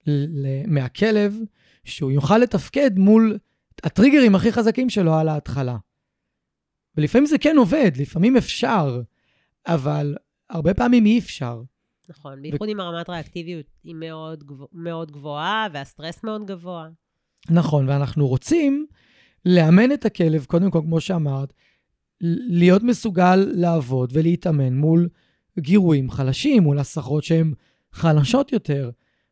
[0.08, 1.36] ל- מהכלב
[1.84, 3.38] שהוא יוכל לתפקד מול
[3.84, 5.78] הטריגרים הכי חזקים שלו על ההתחלה.
[6.98, 9.02] ולפעמים זה כן עובד, לפעמים אפשר,
[9.68, 10.16] אבל
[10.50, 11.62] הרבה פעמים אי אפשר.
[12.10, 16.88] נכון, בייחוד אם הרמת ריאקטיביות היא מאוד, גבוה, מאוד גבוהה, והסטרס מאוד גבוה.
[17.50, 18.86] נכון, ואנחנו רוצים
[19.46, 21.54] לאמן את הכלב, קודם כל, כמו שאמרת,
[22.50, 25.10] להיות מסוגל לעבוד ולהתאמן מול
[25.60, 27.54] גירויים חלשים, מול הסחות שהן
[27.92, 28.90] חלשות יותר.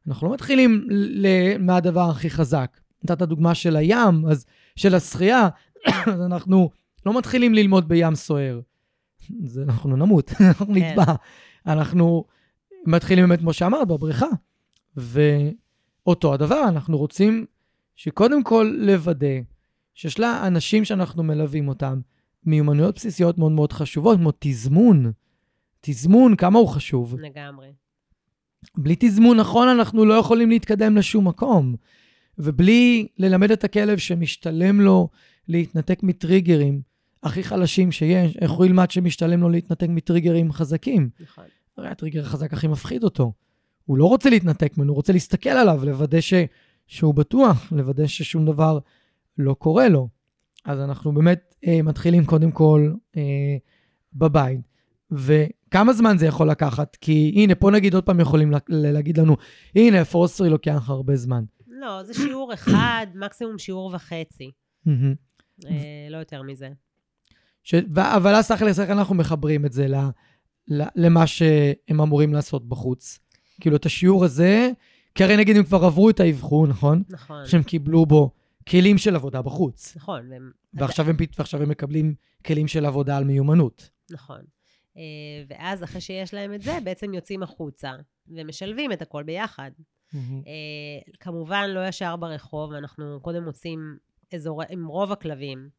[0.08, 2.80] אנחנו לא מתחילים ל- מהדבר הכי חזק.
[3.04, 4.46] נתת דוגמה של הים, אז
[4.76, 5.50] של השחייה,
[6.14, 6.70] אז אנחנו
[7.10, 8.60] לא מתחילים ללמוד בים סוער.
[9.44, 10.74] זה, אנחנו נמות, אנחנו כן.
[10.74, 11.14] נטבע.
[11.66, 12.26] אנחנו
[12.86, 14.28] מתחילים באמת, כמו שאמרת, בבריכה.
[14.96, 17.46] ואותו הדבר, אנחנו רוצים
[17.96, 19.40] שקודם כל לוודא
[19.94, 22.00] שיש לאנשים שאנחנו מלווים אותם
[22.46, 25.12] מיומנויות בסיסיות מאוד מאוד חשובות, כמו תזמון.
[25.82, 27.16] תזמון, כמה הוא חשוב.
[27.20, 27.68] לגמרי.
[28.78, 31.76] בלי תזמון נכון, אנחנו לא יכולים להתקדם לשום מקום.
[32.38, 35.10] ובלי ללמד את הכלב שמשתלם לו
[35.48, 36.82] להתנתק מטריגרים
[37.24, 41.10] הכי חלשים שיש, איך הוא ילמד שמשתלם לו להתנתק מטריגרים חזקים?
[41.20, 41.44] נכון.
[41.78, 43.34] הרי הטריגר החזק הכי מפחיד אותו.
[43.86, 46.34] הוא לא רוצה להתנתק ממנו, הוא רוצה להסתכל עליו, לוודא ש...
[46.88, 48.80] שהוא בטוח, לוודא ששום דבר
[49.38, 50.10] לא קורה לו.
[50.66, 53.58] אז אנחנו באמת אה, מתחילים קודם כל אה,
[54.14, 54.60] בבית.
[55.12, 56.96] וכמה זמן זה יכול לקחת?
[56.96, 59.36] כי הנה, פה נגיד עוד פעם יכולים לה- להגיד לנו,
[59.76, 61.44] הנה, פורסטרי לוקח הרבה זמן.
[61.68, 64.52] לא, זה שיעור אחד, מקסימום שיעור וחצי.
[65.66, 65.72] אה,
[66.10, 66.70] לא יותר מזה.
[67.70, 67.74] ש...
[67.98, 69.96] אבל אז תכלס, איך אנחנו מחברים את זה ל...
[70.68, 70.84] ל...
[70.96, 73.20] למה שהם אמורים לעשות בחוץ?
[73.62, 74.72] כאילו, את השיעור הזה,
[75.16, 77.04] כי הרי נגיד הם כבר עברו את האבחון, נכון?
[77.10, 78.32] נכון, שהם קיבלו בו
[78.70, 79.96] כלים של עבודה בחוץ.
[79.96, 83.90] נכון, והם- ועכשיו הם, ועכשיו הם מקבלים כלים של עבודה על מיומנות.
[84.12, 84.42] נכון.
[84.98, 85.02] אה,
[85.48, 87.92] ואז אחרי שיש להם את זה, בעצם יוצאים החוצה
[88.28, 89.72] ומשלבים את הכל ביחד.
[90.16, 90.20] אה,
[91.20, 93.98] כמובן, לא ישר ברחוב, אנחנו קודם מוצאים
[94.36, 95.70] אזורי, עם רוב הכלבים,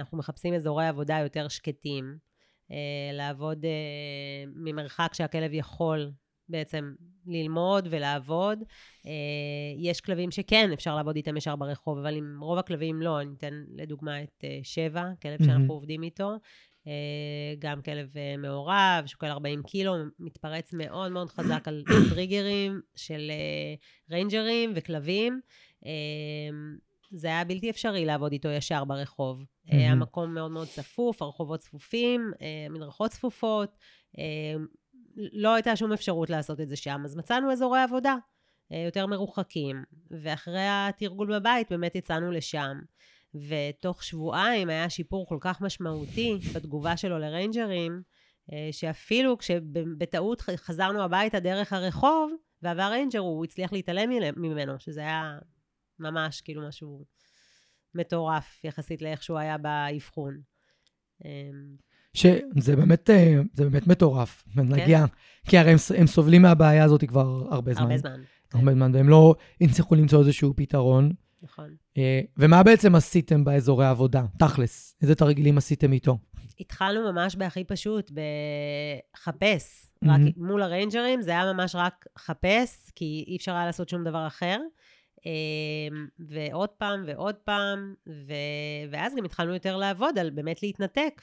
[0.00, 2.18] אנחנו מחפשים אזורי עבודה יותר שקטים,
[2.70, 2.76] אה,
[3.12, 6.12] לעבוד אה, ממרחק שהכלב יכול
[6.48, 6.94] בעצם
[7.26, 8.58] ללמוד ולעבוד.
[9.06, 9.12] אה,
[9.78, 13.20] יש כלבים שכן, אפשר לעבוד איתם ישר ברחוב, אבל עם רוב הכלבים לא.
[13.20, 15.44] אני אתן לדוגמה את אה, שבע, כלב.
[15.44, 16.36] שאנחנו עובדים איתו.
[16.86, 23.30] אה, גם כלב אה, מעורב, שוקל 40 קילו, מתפרץ מאוד מאוד חזק על טריגרים של
[23.30, 23.74] אה,
[24.10, 25.40] ריינג'רים וכלבים.
[27.10, 29.44] זה היה בלתי אפשרי לעבוד איתו ישר ברחוב.
[29.64, 29.84] מהמם.
[29.84, 33.76] המקום מאוד מאוד צפוף, הרחובות צפופים, אה, מדרכות צפופות.
[34.18, 34.24] אה,
[35.16, 38.16] לא הייתה שום אפשרות לעשות את זה שם, אז מצאנו אזורי עבודה
[38.70, 42.80] יותר מרוחקים, ואחרי התרגול בבית באמת יצאנו לשם.
[43.34, 48.02] ותוך שבועיים היה שיפור כל כך משמעותי בתגובה שלו לריינג'רים,
[48.72, 55.38] שאפילו כשבטעות חזרנו הביתה דרך הרחוב, ועבר ריינג'ר, הוא הצליח להתעלם ממנו, שזה היה
[56.00, 57.04] ממש כאילו משהו
[57.94, 60.40] מטורף יחסית לאיך שהוא היה באבחון.
[61.24, 61.50] אה,
[62.14, 64.44] שזה באמת, אה, זה באמת מטורף.
[64.56, 65.04] נגיע,
[65.48, 67.82] כי הרי הם, הם סובלים מהבעיה הזאת כבר הרבה זמן.
[67.82, 68.20] הרבה זמן,
[68.54, 71.12] הרבה זמן, והם לא הצליחו למצוא איזשהו פתרון.
[71.42, 71.74] נכון.
[71.98, 74.24] אה, ומה בעצם עשיתם באזורי העבודה?
[74.38, 76.18] תכלס, איזה תרגילים עשיתם איתו?
[76.60, 79.86] התחלנו ממש בהכי פשוט, בחפש.
[80.04, 80.30] רק מהמם.
[80.36, 84.58] מול הריינג'רים זה היה ממש רק חפש, כי אי אפשר היה לעשות שום דבר אחר.
[85.26, 88.32] אמ, ועוד פעם ועוד פעם, ו...
[88.90, 91.22] ואז גם התחלנו יותר לעבוד על באמת להתנתק,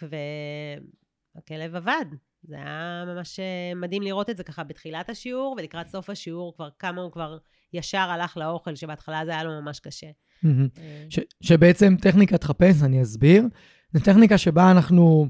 [1.35, 2.05] והכלב עבד.
[2.43, 6.69] זה היה ממש אה, מדהים לראות את זה ככה בתחילת השיעור, ולקראת סוף השיעור כבר
[6.79, 7.37] כמה הוא כבר
[7.73, 10.07] ישר הלך לאוכל, שבהתחלה זה היה לו ממש קשה.
[10.45, 13.43] אה, ש, שבעצם טכניקת חפש, אני אסביר,
[13.93, 15.27] זו טכניקה שבה אנחנו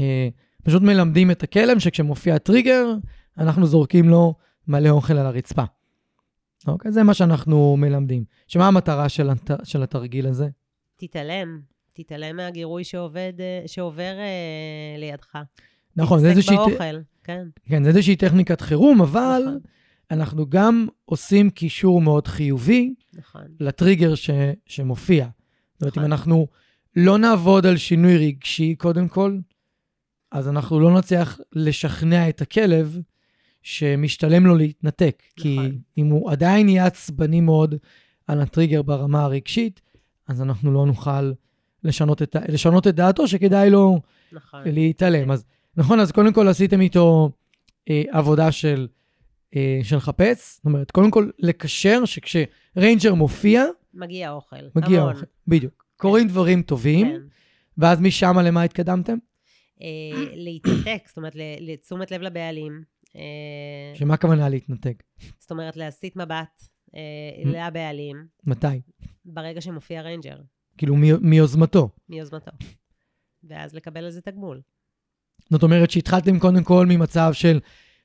[0.00, 0.28] אה,
[0.64, 2.86] פשוט מלמדים את הכלב שכשמופיע טריגר,
[3.38, 4.34] אנחנו זורקים לו
[4.68, 5.64] מלא אוכל על הרצפה.
[6.66, 6.92] אוקיי?
[6.92, 8.24] זה מה שאנחנו מלמדים.
[8.46, 10.48] שמה המטרה של, הת, של התרגיל הזה?
[10.96, 11.60] תתעלם,
[11.92, 13.32] תתעלם מהגירוי שעובד,
[13.66, 15.38] שעובר אה, לידך.
[15.96, 19.58] נכון, זה תתעסק איזושהי, ט- באוכל, כן, כן, זה איזושהי טכניקת חירום, אבל נכון.
[20.10, 24.30] אנחנו גם עושים קישור מאוד חיובי נכון, לטריגר ש,
[24.66, 25.28] שמופיע.
[25.74, 26.12] זאת אומרת, אם נכון.
[26.12, 26.46] אנחנו
[26.96, 29.38] לא נעבוד על שינוי רגשי קודם כל,
[30.32, 32.98] אז אנחנו לא נצליח לשכנע את הכלב
[33.68, 35.22] שמשתלם לו להתנתק.
[35.36, 35.78] כי נכון.
[35.98, 37.74] אם הוא עדיין יהיה עצבני מאוד
[38.26, 39.80] על הטריגר ברמה הרגשית,
[40.28, 41.32] אז אנחנו לא נוכל
[41.84, 44.00] לשנות את, לשנות את דעתו שכדאי לו
[44.32, 44.60] נכון.
[44.64, 45.30] להתעלם.
[45.30, 45.44] אז
[45.76, 47.30] נכון, אז קודם כל עשיתם איתו
[47.90, 48.88] אה, עבודה של,
[49.56, 50.54] אה, של חפש.
[50.56, 54.56] זאת אומרת, קודם כל לקשר שכשריינג'ר מופיע, מגיע אוכל.
[54.74, 55.12] מגיע המון.
[55.12, 55.26] אוכל.
[55.48, 55.84] בדיוק.
[55.96, 57.20] קורים דברים טובים, כן.
[57.78, 59.18] ואז משם למה התקדמתם?
[59.82, 59.86] אה,
[60.34, 62.82] להתנתק, זאת אומרת, לתשומת לב לבעלים.
[63.18, 65.02] אה, שמה הכוונה להתנתק?
[65.38, 66.62] זאת אומרת, להסיט מבט
[66.94, 67.00] אה.
[67.44, 68.80] לבעלים מתי?
[69.24, 70.36] ברגע שמופיע ריינג'ר,
[70.78, 71.88] כאילו מי- מיוזמתו.
[72.08, 72.50] מיוזמתו.
[73.44, 74.60] ואז לקבל על זה תגמול.
[75.50, 77.60] זאת אומרת שהתחלתם קודם כל ממצב של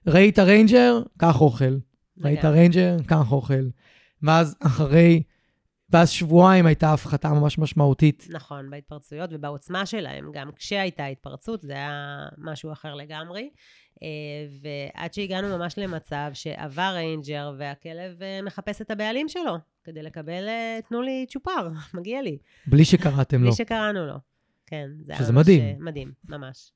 [0.07, 1.77] ראית ריינג'ר, קח אוכל.
[2.23, 2.45] ראית.
[2.45, 3.69] ריינג'ר, קח אוכל.
[4.21, 5.23] ואז אחרי,
[5.89, 8.27] ואז שבועיים הייתה הפחתה ממש משמעותית.
[8.29, 10.31] נכון, בהתפרצויות ובעוצמה שלהם.
[10.33, 13.49] גם כשהייתה התפרצות, זה היה משהו אחר לגמרי.
[14.03, 14.07] אה,
[14.61, 20.79] ועד שהגענו ממש למצב שעבר ריינג'ר והכלב אה, מחפש את הבעלים שלו, כדי לקבל, אה,
[20.89, 22.37] תנו לי צ'ופר, מגיע לי.
[22.67, 23.47] בלי שקראתם לו.
[23.47, 24.15] בלי שקראנו לו.
[24.65, 25.75] כן, זה שזה מדהים.
[25.79, 26.71] מדהים, ממש.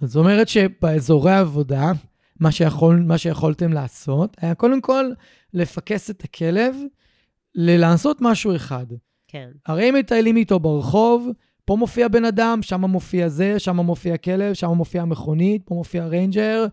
[0.00, 1.92] זאת אומרת שבאזורי העבודה,
[2.40, 5.04] מה, שיכול, מה שיכולתם לעשות, היה קודם כל
[5.54, 6.74] לפקס את הכלב
[7.54, 8.86] ללעשות משהו אחד.
[9.28, 11.28] כן, הרי אם מטיילים איתו ברחוב,
[11.68, 16.06] פה מופיע בן אדם, שם מופיע זה, שם מופיע כלב, שם מופיע מכונית, פה מופיע
[16.06, 16.66] ריינג'ר,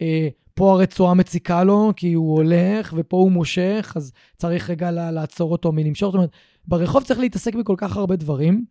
[0.00, 5.52] אה, פה הרצועה מציקה לו כי הוא הולך, ופה הוא מושך, אז צריך רגע לעצור
[5.52, 6.10] אותו מלמשוך.
[6.10, 6.30] זאת אומרת,
[6.66, 8.64] ברחוב צריך להתעסק בכל כך הרבה דברים,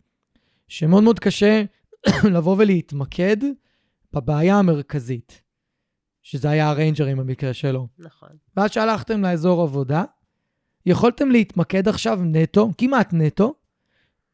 [0.68, 1.62] שמאוד מאוד קשה
[2.34, 3.36] לבוא ולהתמקד
[4.12, 5.42] בבעיה המרכזית,
[6.22, 7.88] שזה היה הריינג'רים במקרה שלו.
[7.98, 8.28] נכון.
[8.56, 10.04] ואז שהלכתם לאזור עבודה,
[10.86, 13.54] יכולתם להתמקד עכשיו נטו, כמעט נטו,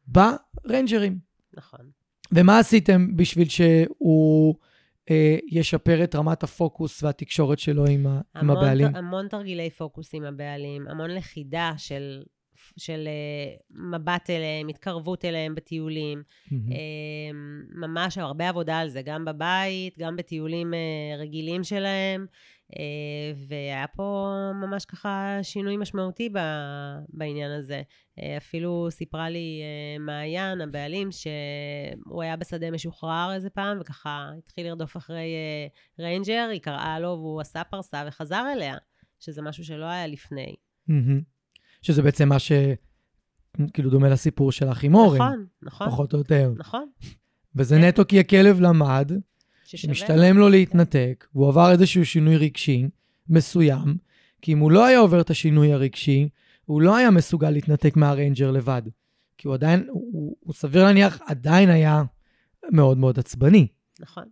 [0.07, 1.25] בריינג'רים.
[1.55, 1.79] נכון.
[2.31, 4.55] ומה עשיתם בשביל שהוא
[5.09, 8.95] אה, ישפר את רמת הפוקוס והתקשורת שלו עם, ה, עם המון, הבעלים?
[8.95, 12.23] המון תרגילי פוקוס עם הבעלים, המון לכידה של,
[12.77, 13.55] של אה,
[13.91, 16.23] מבט אליהם, התקרבות אליהם בטיולים.
[16.51, 16.71] מהמם.
[16.71, 16.77] אה,
[17.87, 22.25] ממש הרבה עבודה על זה, גם בבית, גם בטיולים אה, רגילים שלהם,
[23.47, 24.29] והיה פה
[24.61, 26.29] ממש ככה שינוי משמעותי
[27.09, 27.81] בעניין הזה.
[28.19, 34.67] אה, אפילו סיפרה לי אה, מעיין, הבעלים, שהוא היה בשדה משוחרר איזה פעם, וככה התחיל
[34.67, 38.75] לרדוף אחרי אה, ריינג'ר, היא קראה לו והוא עשה פרסה וחזר אליה,
[39.19, 40.55] שזה משהו שלא היה לפני.
[41.81, 42.51] שזה בעצם מה ש...
[43.73, 46.51] כאילו דומה לסיפור שלך עם אורן, נכון, נכון, פחות או יותר.
[46.57, 46.89] נכון.
[47.55, 49.11] וזה נטו כי הכלב למד.
[49.65, 52.87] שמשתלם לו להתנתק, והוא עבר איזשהו שינוי רגשי
[53.29, 53.97] מסוים,
[54.41, 56.29] כי אם הוא לא היה עובר את השינוי הרגשי,
[56.65, 58.81] הוא לא היה מסוגל להתנתק מהריינג'ר לבד.
[59.37, 62.03] כי הוא עדיין, הוא, הוא, הוא סביר להניח, עדיין היה
[62.71, 63.67] מאוד מאוד עצבני.
[63.99, 64.23] נכון,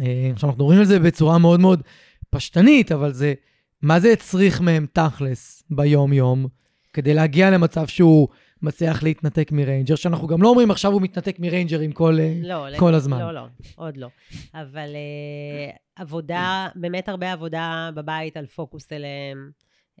[0.00, 1.82] אה, עכשיו, אנחנו רואים על זה בצורה מאוד מאוד
[2.30, 3.34] פשטנית, אבל זה,
[3.82, 6.46] מה זה הצריך מהם תכלס ביום-יום,
[6.92, 8.28] כדי להגיע למצב שהוא
[8.62, 12.16] מצליח להתנתק מריינג'ר, שאנחנו גם לא אומרים עכשיו הוא מתנתק מריינג'ר עם כל...
[12.20, 12.96] אה, לא, כל לגמרי.
[12.96, 13.20] הזמן.
[13.20, 13.46] לא, לא,
[13.76, 14.08] עוד לא.
[14.54, 19.50] אבל uh, עבודה, באמת הרבה עבודה בבית על פוקוס אליהם.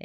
[0.00, 0.04] Uh,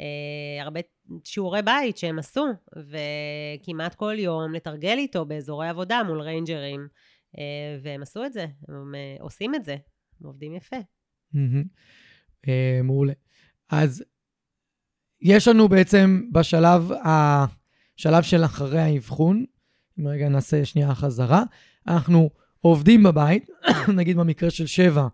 [0.62, 0.80] הרבה
[1.24, 6.88] שיעורי בית שהם עשו, וכמעט כל יום לתרגל איתו באזורי עבודה מול ריינג'רים.
[7.36, 7.40] Uh,
[7.82, 9.76] והם עשו את זה, הם uh, עושים את זה,
[10.20, 10.76] הם עובדים יפה.
[12.84, 13.12] מעולה.
[13.70, 14.04] אז
[15.20, 16.90] יש לנו בעצם בשלב,
[17.98, 19.44] השלב של אחרי האבחון,
[19.98, 21.42] אם רגע נעשה שנייה חזרה,
[21.86, 22.30] אנחנו
[22.60, 23.50] עובדים בבית,
[23.96, 25.08] נגיד במקרה של שבע,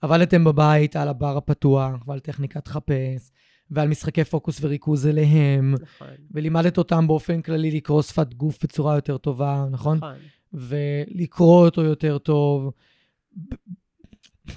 [0.00, 3.30] עבדתם בבית על הבר הפתוח ועל טכניקת חפש,
[3.70, 6.08] ועל משחקי פוקוס וריכוז אליהם, נכון.
[6.30, 9.96] ולימדת אותם באופן כללי לקרוא שפת גוף בצורה יותר טובה, נכון?
[9.96, 10.14] נכון.
[10.52, 12.72] ולקרוא אותו יותר טוב.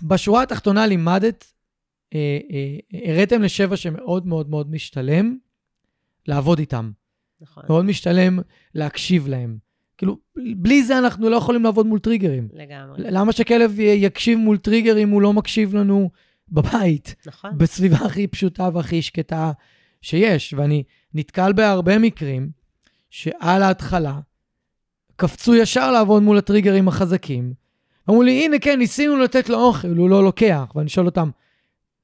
[0.04, 1.54] בשורה התחתונה לימדת,
[2.14, 5.38] אה, אה, הראיתם לשבע שמאוד מאוד מאוד משתלם
[6.28, 6.92] לעבוד איתם.
[7.42, 7.64] נכון.
[7.70, 8.40] מאוד משתלם
[8.76, 9.58] להקשיב להם.
[9.98, 10.18] כאילו,
[10.56, 12.48] בלי זה אנחנו לא יכולים לעבוד מול טריגרים.
[12.54, 13.04] לגמרי.
[13.12, 16.10] למה שכלב יקשיב מול טריגר אם הוא לא מקשיב לנו
[16.50, 17.58] בבית, נכון.
[17.58, 19.52] בסביבה הכי פשוטה והכי שקטה
[20.02, 20.54] שיש?
[20.54, 22.50] ואני נתקל בהרבה מקרים
[23.10, 24.20] שעל ההתחלה
[25.16, 27.54] קפצו ישר לעבוד מול הטריגרים החזקים.
[28.10, 30.72] אמרו לי, הנה, כן, ניסינו לתת לו אוכל, הוא לא לוקח.
[30.76, 31.30] ואני שואל אותם,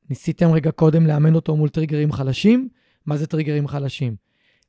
[0.10, 2.70] ניסיתם רגע קודם לאמן אותו מול טריגרים חלשים?
[3.06, 4.16] מה זה טריגרים חלשים?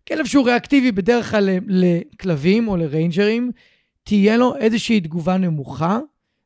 [0.08, 3.50] כלב שהוא ריאקטיבי בדרך כלל לכלבים או לריינג'רים,
[4.02, 5.98] תהיה לו איזושהי תגובה נמוכה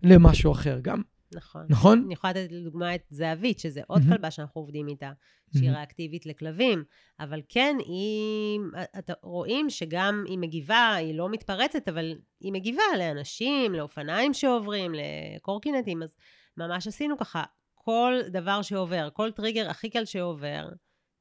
[0.02, 1.02] למשהו אחר גם,
[1.34, 1.66] נכון.
[1.68, 2.02] נכון?
[2.04, 4.12] אני יכולה לתת לדוגמה את זהבית, שזה עוד מהמם.
[4.12, 5.12] כלבה שאנחנו עובדים איתה,
[5.52, 5.76] שהיא מהמם.
[5.76, 6.84] ריאקטיבית לכלבים,
[7.20, 8.60] אבל כן, היא,
[8.98, 16.02] אתה רואים שגם היא מגיבה, היא לא מתפרצת, אבל היא מגיבה לאנשים, לאופניים שעוברים, לקורקינטים,
[16.02, 16.16] אז
[16.56, 17.42] ממש עשינו ככה,
[17.74, 20.68] כל דבר שעובר, כל טריגר הכי קל שעובר,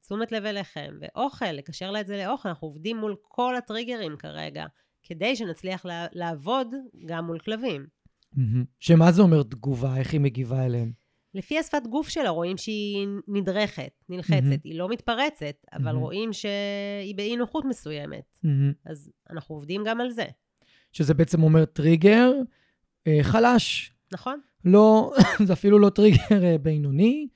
[0.06, 4.64] תשומת לב אליכם, ואוכל, לקשר לה את זה לאוכל, אנחנו עובדים מול כל הטריגרים כרגע,
[5.02, 6.74] כדי שנצליח לעבוד
[7.06, 7.86] גם מול כלבים.
[8.80, 10.92] שמה זה אומר תגובה, איך היא מגיבה אליהם?
[11.34, 14.56] לפי השפת גוף שלה רואים שהיא נדרכת, נלחצת, מהמם.
[14.64, 15.98] היא לא מתפרצת, אבל מהמם.
[15.98, 18.38] רואים שהיא באי נוחות מסוימת.
[18.42, 18.72] מהמם.
[18.84, 20.24] אז אנחנו עובדים גם על זה,
[20.92, 22.32] שזה בעצם אומר טריגר
[23.06, 23.92] אה, חלש.
[24.12, 24.40] נכון?
[24.64, 25.12] לא,
[25.46, 27.28] זה אפילו לא טריגר אה, בינוני,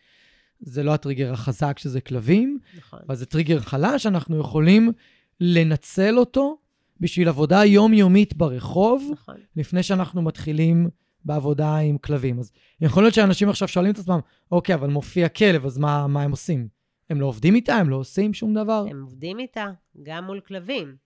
[0.60, 2.98] זה לא הטריגר החזק שזה כלבים, נכון.
[3.06, 4.92] אבל זה טריגר חלש, אנחנו יכולים
[5.40, 6.58] לנצל אותו
[7.00, 9.36] בשביל עבודה יומיומית ברחוב, נכון.
[9.56, 10.88] לפני שאנחנו מתחילים
[11.24, 12.38] בעבודה עם כלבים.
[12.38, 14.20] אז יכול להיות שאנשים עכשיו שואלים את עצמם,
[14.52, 16.68] אוקיי, אבל מופיע כלב, אז מה, מה הם עושים?
[17.10, 17.74] הם לא עובדים איתה?
[17.74, 18.84] הם לא עושים שום דבר?
[18.90, 19.66] הם עובדים איתה
[20.02, 20.96] גם מול כלבים,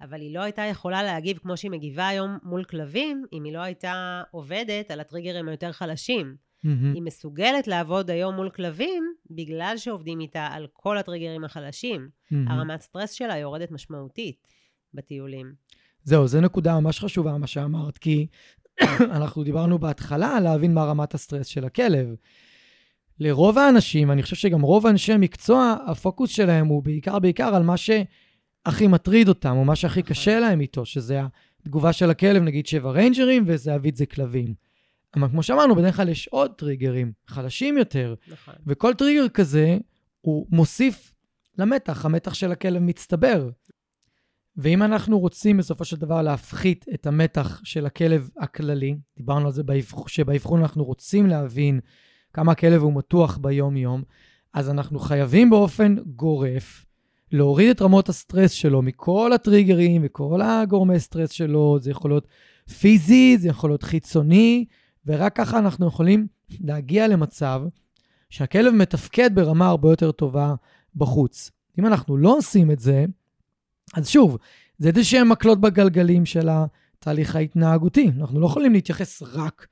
[0.00, 3.58] אבל היא לא הייתה יכולה להגיב כמו שהיא מגיבה היום מול כלבים, אם היא לא
[3.58, 6.36] הייתה עובדת על הטריגרים היותר חלשים.
[6.64, 6.94] מהמם.
[6.94, 12.08] היא מסוגלת לעבוד היום מול כלבים, בגלל שעובדים איתה על כל הטריגרים החלשים.
[12.30, 12.48] מהמם.
[12.48, 14.46] הרמת סטרס שלה יורדת משמעותית
[14.94, 15.52] בטיולים.
[16.04, 18.26] זהו, זו נקודה ממש חשובה, מה שאמרת, כי
[19.16, 22.14] אנחנו דיברנו בהתחלה על להבין מה רמת הסטרס של הכלב.
[23.20, 27.74] לרוב האנשים, אני חושב שגם רוב אנשי המקצוע, הפוקוס שלהם הוא בעיקר בעיקר על מה
[27.76, 31.20] שהכי מטריד אותם, או מה שהכי קשה להם איתו, שזה
[31.60, 34.54] התגובה של הכלב, נגיד שבע ריינג'רים, וזהבית זה כלבים.
[35.16, 38.54] אבל כמו שאמרנו, בדרך כלל יש עוד טריגרים, חלשים יותר, נכון.
[38.66, 39.78] וכל טריגר כזה,
[40.20, 41.14] הוא מוסיף
[41.58, 43.50] למתח, המתח של הכלב מצטבר.
[44.56, 49.62] ואם אנחנו רוצים בסופו של דבר להפחית את המתח של הכלב הכללי, דיברנו על זה
[49.62, 51.80] באבח- שבאבחון אנחנו רוצים להבין
[52.32, 54.02] כמה הכלב הוא מתוח ביום-יום,
[54.54, 56.84] אז אנחנו חייבים באופן גורף
[57.32, 62.26] להוריד את רמות הסטרס שלו מכל הטריגרים וכל הגורמי סטרס שלו, זה יכול להיות
[62.80, 64.64] פיזי, זה יכול להיות חיצוני,
[65.06, 66.26] ורק ככה אנחנו יכולים
[66.60, 67.62] להגיע למצב
[68.30, 70.54] שהכלב מתפקד ברמה הרבה יותר טובה
[70.96, 71.50] בחוץ.
[71.78, 73.04] אם אנחנו לא עושים את זה,
[73.94, 74.38] אז שוב,
[74.78, 78.10] זה איזה שהם מקלות בגלגלים של התהליך ההתנהגותי.
[78.20, 79.66] אנחנו לא יכולים להתייחס רק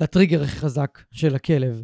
[0.00, 1.82] לטריגר הכי חזק של הכלב.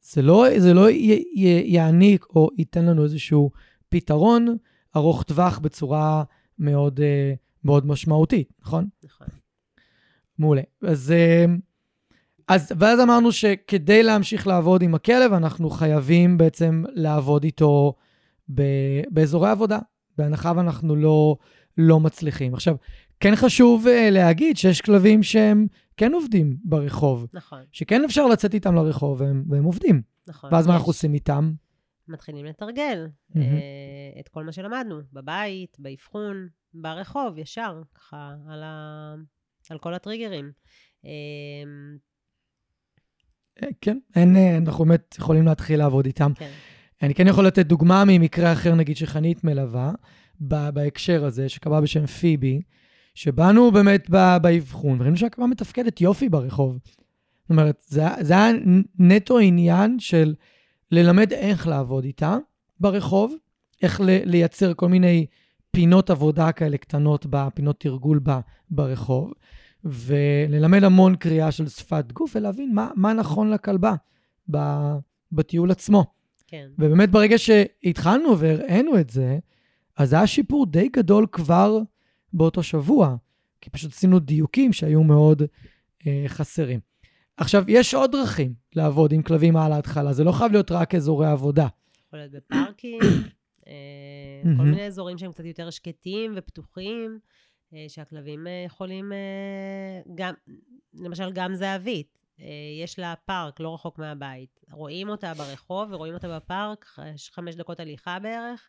[0.00, 3.50] זה לא, זה לא י, י, יעניק או ייתן לנו איזשהו
[3.88, 4.56] פתרון
[4.96, 6.24] ארוך טווח בצורה
[6.58, 8.88] מאוד, אה, מאוד משמעותית, נכון?
[9.04, 9.26] נכון.
[10.38, 10.62] מעולה.
[10.82, 11.44] אז, אה,
[12.48, 17.94] אז, ואז אמרנו שכדי להמשיך לעבוד עם הכלב, אנחנו חייבים בעצם לעבוד איתו
[18.54, 18.62] ב,
[19.10, 19.78] באזורי עבודה,
[20.18, 21.36] בהנחה ואנחנו לא,
[21.78, 22.54] לא מצליחים.
[22.54, 22.76] עכשיו,
[23.20, 25.66] כן חשוב uh, להגיד שיש כלבים שהם
[25.96, 27.26] כן עובדים ברחוב.
[27.32, 27.62] נכון.
[27.72, 30.02] שכן אפשר לצאת איתם לרחוב והם, והם עובדים.
[30.28, 30.54] נכון.
[30.54, 30.74] ואז מה.
[30.74, 31.52] אנחנו עושים איתם?
[32.08, 33.56] מתחילים לתרגל מהמם.
[33.56, 39.14] אה, את כל מה שלמדנו, בבית, באבחון, ברחוב, ישר, ככה, על, ה...
[39.70, 40.52] על כל הטריגרים.
[41.04, 41.10] אה,
[43.80, 46.32] כן, אין, אה, אנחנו באמת יכולים להתחיל לעבוד איתם.
[46.34, 46.50] כן,
[47.02, 49.92] אני כן יכול לתת דוגמה ממקרה אחר, נגיד, שחנית מלווה,
[50.40, 52.60] ב- בהקשר הזה, שקבע בשם פיבי,
[53.14, 54.10] שבאנו באמת
[54.42, 56.78] באבחון, וראינו שהקבעה מתפקדת יופי ברחוב.
[57.42, 58.52] זאת אומרת, זה, זה היה
[58.98, 60.34] נטו עניין של
[60.90, 62.36] ללמד איך לעבוד איתה
[62.80, 63.34] ברחוב,
[63.82, 65.26] איך לייצר כל מיני
[65.70, 68.20] פינות עבודה כאלה קטנות, פינות תרגול
[68.70, 69.32] ברחוב,
[69.84, 73.94] וללמד המון קריאה של שפת גוף, ולהבין מה, מה נכון לכלבה
[74.50, 74.96] ב-
[75.32, 76.04] בטיול עצמו.
[76.46, 76.68] כן.
[76.78, 79.38] ובאמת ברגע שהתחלנו והראינו את זה,
[79.96, 81.78] אז היה שיפור די גדול כבר
[82.32, 83.16] באותו שבוע,
[83.60, 85.42] כי פשוט עשינו דיוקים שהיו מאוד
[86.06, 86.80] אה, חסרים.
[87.36, 91.26] עכשיו, יש עוד דרכים לעבוד עם כלבים על ההתחלה, זה לא חייב להיות רק אזורי
[91.26, 91.66] עבודה.
[92.06, 93.00] יכול להיות בפארקים,
[93.66, 94.62] אה, כל.
[94.62, 97.18] מיני אזורים שהם קצת יותר שקטים ופתוחים,
[97.88, 100.34] שהכלבים אה, יכולים אה, גם,
[100.94, 102.46] למשל גם זהבית, אה,
[102.82, 104.60] יש לה פארק לא רחוק מהבית.
[104.70, 108.68] רואים אותה ברחוב ורואים אותה בפארק, יש חמש דקות הליכה בערך,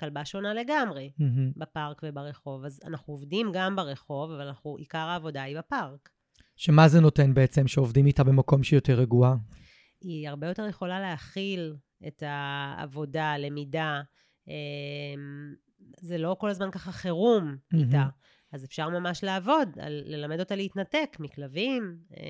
[0.00, 1.52] כלבה שונה לגמרי מהמם.
[1.56, 2.64] בפארק וברחוב.
[2.64, 6.08] אז אנחנו עובדים גם ברחוב, אבל אנחנו, עיקר העבודה היא בפארק.
[6.56, 9.34] שמה זה נותן בעצם שעובדים איתה במקום שהיא יותר רגועה?
[10.00, 11.76] היא הרבה יותר יכולה להכיל
[12.06, 14.02] את העבודה, הלמידה.
[16.00, 17.84] זה לא כל הזמן ככה חירום מהמם.
[17.84, 18.04] איתה.
[18.52, 22.22] אז אפשר ממש לעבוד, על ללמד אותה להתנתק מכלבים, אה,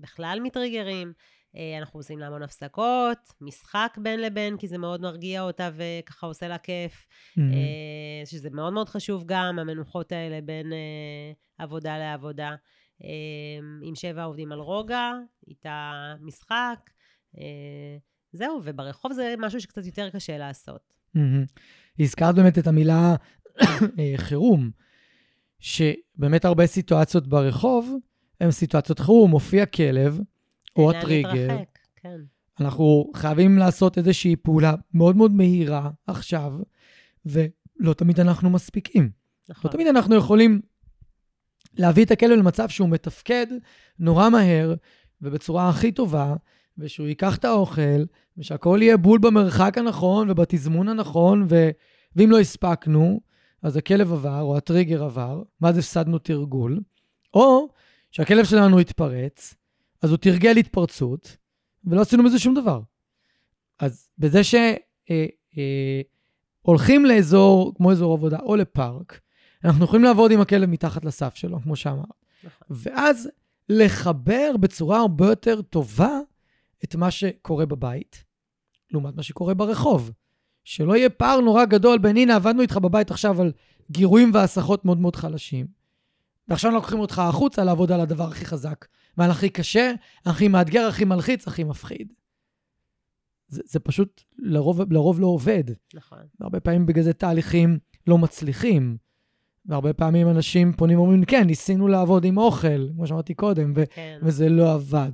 [0.00, 1.12] בכלל מטריגרים.
[1.56, 6.26] אה, אנחנו עושים לה המון הפסקות, משחק בין לבין, כי זה מאוד מרגיע אותה וככה
[6.26, 7.06] עושה לה כיף.
[7.36, 7.52] מהמם.
[7.52, 12.54] אה, שזה מאוד מאוד חשוב גם, המנוחות האלה בין אה, עבודה לעבודה.
[13.04, 15.10] אה, עם שבע עובדים על רוגע,
[15.48, 16.90] איתה משחק.
[17.38, 17.96] אה,
[18.32, 20.92] זהו, וברחוב זה משהו שקצת יותר קשה לעשות.
[21.14, 21.44] מהמם.
[21.98, 23.14] הזכרת באמת את המילה
[23.98, 24.70] אה, חירום,
[25.58, 27.96] שבאמת הרבה סיטואציות ברחוב
[28.40, 30.20] הן סיטואציות חירום, מופיע כלב
[30.76, 31.48] או הטריגר.
[31.96, 32.20] כן.
[32.60, 36.54] אנחנו חייבים לעשות איזושהי פעולה מאוד מאוד מהירה עכשיו,
[37.26, 39.10] ולא תמיד אנחנו מספיקים.
[39.48, 39.68] נכון.
[39.68, 40.60] לא תמיד אנחנו יכולים
[41.74, 43.46] להביא את הכלב למצב שהוא מתפקד
[43.98, 44.74] נורא מהר
[45.22, 46.34] ובצורה הכי טובה,
[46.78, 48.04] ושהוא ייקח את האוכל,
[48.38, 51.70] ושהכול יהיה בול במרחק הנכון ובתזמון הנכון, ו...
[52.16, 53.20] ואם לא הספקנו,
[53.62, 56.80] אז הכלב עבר, או הטריגר עבר, ואז הפסדנו תרגול,
[57.34, 57.68] או
[58.10, 59.54] שהכלב שלנו התפרץ,
[60.02, 61.36] אז הוא תרגל התפרצות,
[61.84, 62.80] ולא עשינו מזה שום דבר.
[63.78, 64.40] אז בזה
[66.64, 69.20] שהולכים לאזור, כמו אזור עבודה, או לפארק,
[69.64, 72.06] אנחנו יכולים לעבוד עם הכלב מתחת לסף שלו, כמו שאמרת.
[72.44, 72.66] נכון.
[72.70, 73.28] ואז
[73.68, 76.18] לחבר בצורה הרבה יותר טובה
[76.84, 78.24] את מה שקורה בבית,
[78.90, 80.10] לעומת מה שקורה ברחוב.
[80.64, 83.52] שלא יהיה פער נורא גדול בין, הנה, עבדנו איתך בבית עכשיו על
[83.90, 85.66] גירויים והסחות מאוד מאוד חלשים,
[86.48, 89.92] ועכשיו לוקחים אותך החוצה לעבוד על הדבר הכי חזק, ועל הכי קשה,
[90.26, 92.12] הכי מאתגר, הכי מלחיץ, הכי מפחיד.
[93.48, 95.64] זה, זה פשוט לרוב, לרוב לא עובד.
[95.94, 96.18] נכון.
[96.40, 98.96] והרבה פעמים בגלל זה תהליכים לא מצליחים.
[99.66, 104.18] והרבה פעמים אנשים פונים ואומרים, כן, ניסינו לעבוד עם אוכל, כמו שאמרתי קודם, ו- כן.
[104.22, 105.12] וזה לא עבד.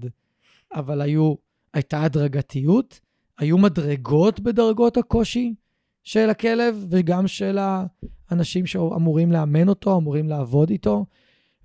[0.74, 1.34] אבל היו,
[1.76, 3.00] הייתה הדרגתיות,
[3.38, 5.54] היו מדרגות בדרגות הקושי
[6.04, 7.58] של הכלב, וגם של
[8.30, 11.06] האנשים שאמורים לאמן אותו, אמורים לעבוד איתו.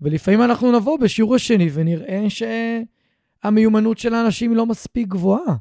[0.02, 5.56] ולפעמים אנחנו נבוא בשיעור השני ונראה שהמיומנות של האנשים היא לא מספיק גבוהה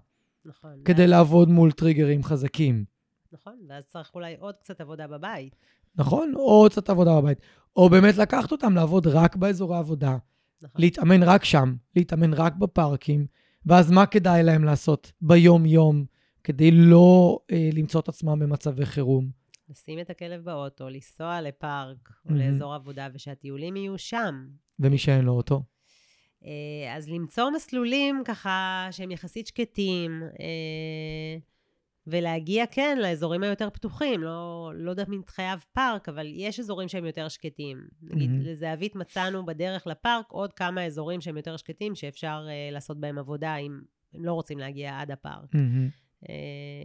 [0.44, 0.70] נכון.
[0.84, 2.84] כדי ואז- לעבוד מול טריגרים חזקים.
[3.32, 5.56] נכון, ואז צריך אולי עוד קצת עבודה בבית.
[5.96, 6.32] נכון?
[6.36, 7.38] או קצת עבודה בבית.
[7.76, 10.16] או באמת לקחת אותם לעבוד רק באזורי עבודה,
[10.62, 10.80] נכון.
[10.80, 13.26] להתאמן רק שם, להתאמן רק בפארקים,
[13.66, 16.04] ואז מה כדאי להם לעשות ביום-יום
[16.44, 19.30] כדי לא אה, למצוא את עצמם במצבי חירום?
[19.68, 22.40] לשים את הכלב באוטו, לנסוע לפארק או מהמם.
[22.40, 24.46] לאזור עבודה, ושהטיולים יהיו שם.
[24.78, 25.62] ומי שאין לו אותו.
[26.44, 31.38] אה, אז למצוא מסלולים ככה שהם יחסית שקטים, אה,
[32.10, 34.22] ולהגיע, כן, לאזורים היותר פתוחים.
[34.22, 37.78] לא, לא יודעת מי חייב פארק, אבל יש אזורים שהם יותר שקטים.
[38.02, 38.42] נגיד, מהמם.
[38.42, 43.56] לזהבית מצאנו בדרך לפארק עוד כמה אזורים שהם יותר שקטים, שאפשר uh, לעשות בהם עבודה
[43.56, 43.80] אם
[44.14, 45.54] הם לא רוצים להגיע עד הפארק.
[45.54, 45.88] מהמם.
[46.24, 46.28] Uh,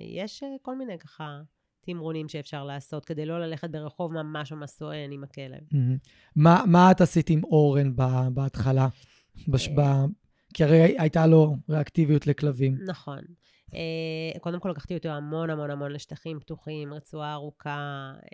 [0.08, 1.42] יש uh, כל מיני ככה
[1.82, 5.60] תמרונים שאפשר לעשות, כדי לא ללכת ברחוב ממש ממש סואן עם הכלב.
[5.72, 5.98] מהמם.
[6.36, 8.88] מה, מה את עשית עם אורן ב- בהתחלה?
[9.48, 9.68] בש...
[9.68, 9.82] ב...
[10.54, 12.78] כי הרי הייתה לו ריאקטיביות לכלבים.
[12.88, 13.20] נכון.
[13.76, 18.28] Uh, קודם כל לקחתי אותו המון המון המון לשטחים פתוחים, רצועה ארוכה, uh,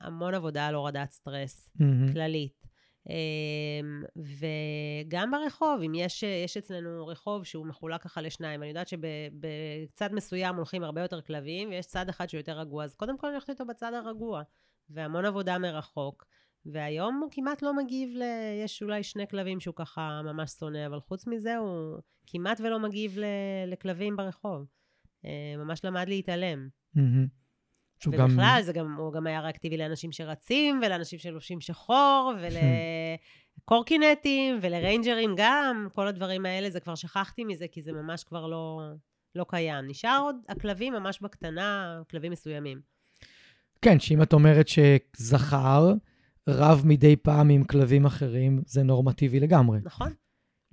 [0.00, 1.70] המון עבודה על הורדת סטרס.
[1.80, 2.12] מהמם.
[2.12, 2.68] כללית.
[3.08, 10.12] אמ, וגם ברחוב, אם יש, יש אצלנו רחוב שהוא מחולק ככה לשניים, אני יודעת שבצד
[10.12, 13.34] מסוים הולכים הרבה יותר כלבים, ויש צד אחד שהוא יותר רגוע, אז קודם כל אני
[13.34, 14.42] הולכת איתו בצד הרגוע,
[14.90, 16.24] והמון עבודה מרחוק.
[16.66, 18.22] והיום הוא כמעט לא מגיב ל...
[18.64, 23.18] יש אולי שני כלבים שהוא ככה ממש שונא, אבל חוץ מזה הוא כמעט ולא מגיב
[23.18, 23.24] ל...
[23.66, 24.66] לכלבים ברחוב.
[25.24, 26.68] אה, ממש למד להתעלם.
[28.00, 28.24] שהוא גם...
[28.30, 32.32] ובכלל, זה גם, הוא גם היה ריאקטיבי לאנשים שרצים, ולאנשים שלובשים שחור,
[33.60, 38.80] ולקורקינטים, ולריינג'רים גם, כל הדברים האלה, זה כבר שכחתי מזה, כי זה ממש כבר לא,
[39.34, 39.84] לא קיים.
[39.88, 42.80] נשאר עוד הכלבים ממש בקטנה, כלבים מסוימים.
[43.82, 45.92] כן, שאם את אומרת שזכר
[46.48, 49.78] רב מדי פעם עם כלבים אחרים, זה נורמטיבי לגמרי.
[49.84, 50.12] נכון?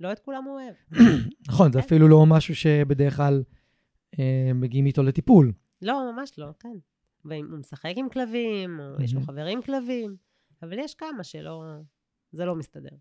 [0.00, 0.74] לא את כולם הוא אוהב.
[1.48, 1.84] נכון, זה כן.
[1.84, 3.42] אפילו לא משהו שבדרך כלל
[4.18, 5.52] אה, מגיעים איתו לטיפול.
[5.82, 6.76] לא, ממש לא, כן.
[7.24, 9.20] והוא משחק עם כלבים, או יש לו.
[9.20, 10.16] חברים כלבים,
[10.62, 11.64] אבל יש כמה שלא...
[12.32, 12.96] זה לא מסתדר.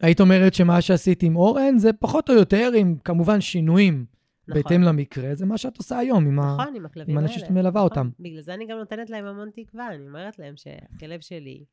[0.00, 4.06] היית אומרת שמה שעשית עם אורן זה פחות או יותר, עם כמובן שינויים
[4.48, 4.62] נכון.
[4.62, 6.42] בהתאם למקרה, זה מה שאת עושה היום עם, ה...
[6.42, 7.18] נכון, עם עם.
[7.18, 7.82] האנשים שאת מלווה נכון.
[7.82, 8.10] אותם.
[8.20, 9.94] בגלל זה אני גם נותנת להם המון תקווה.
[9.94, 11.64] אני אומרת להם שהכלב שלי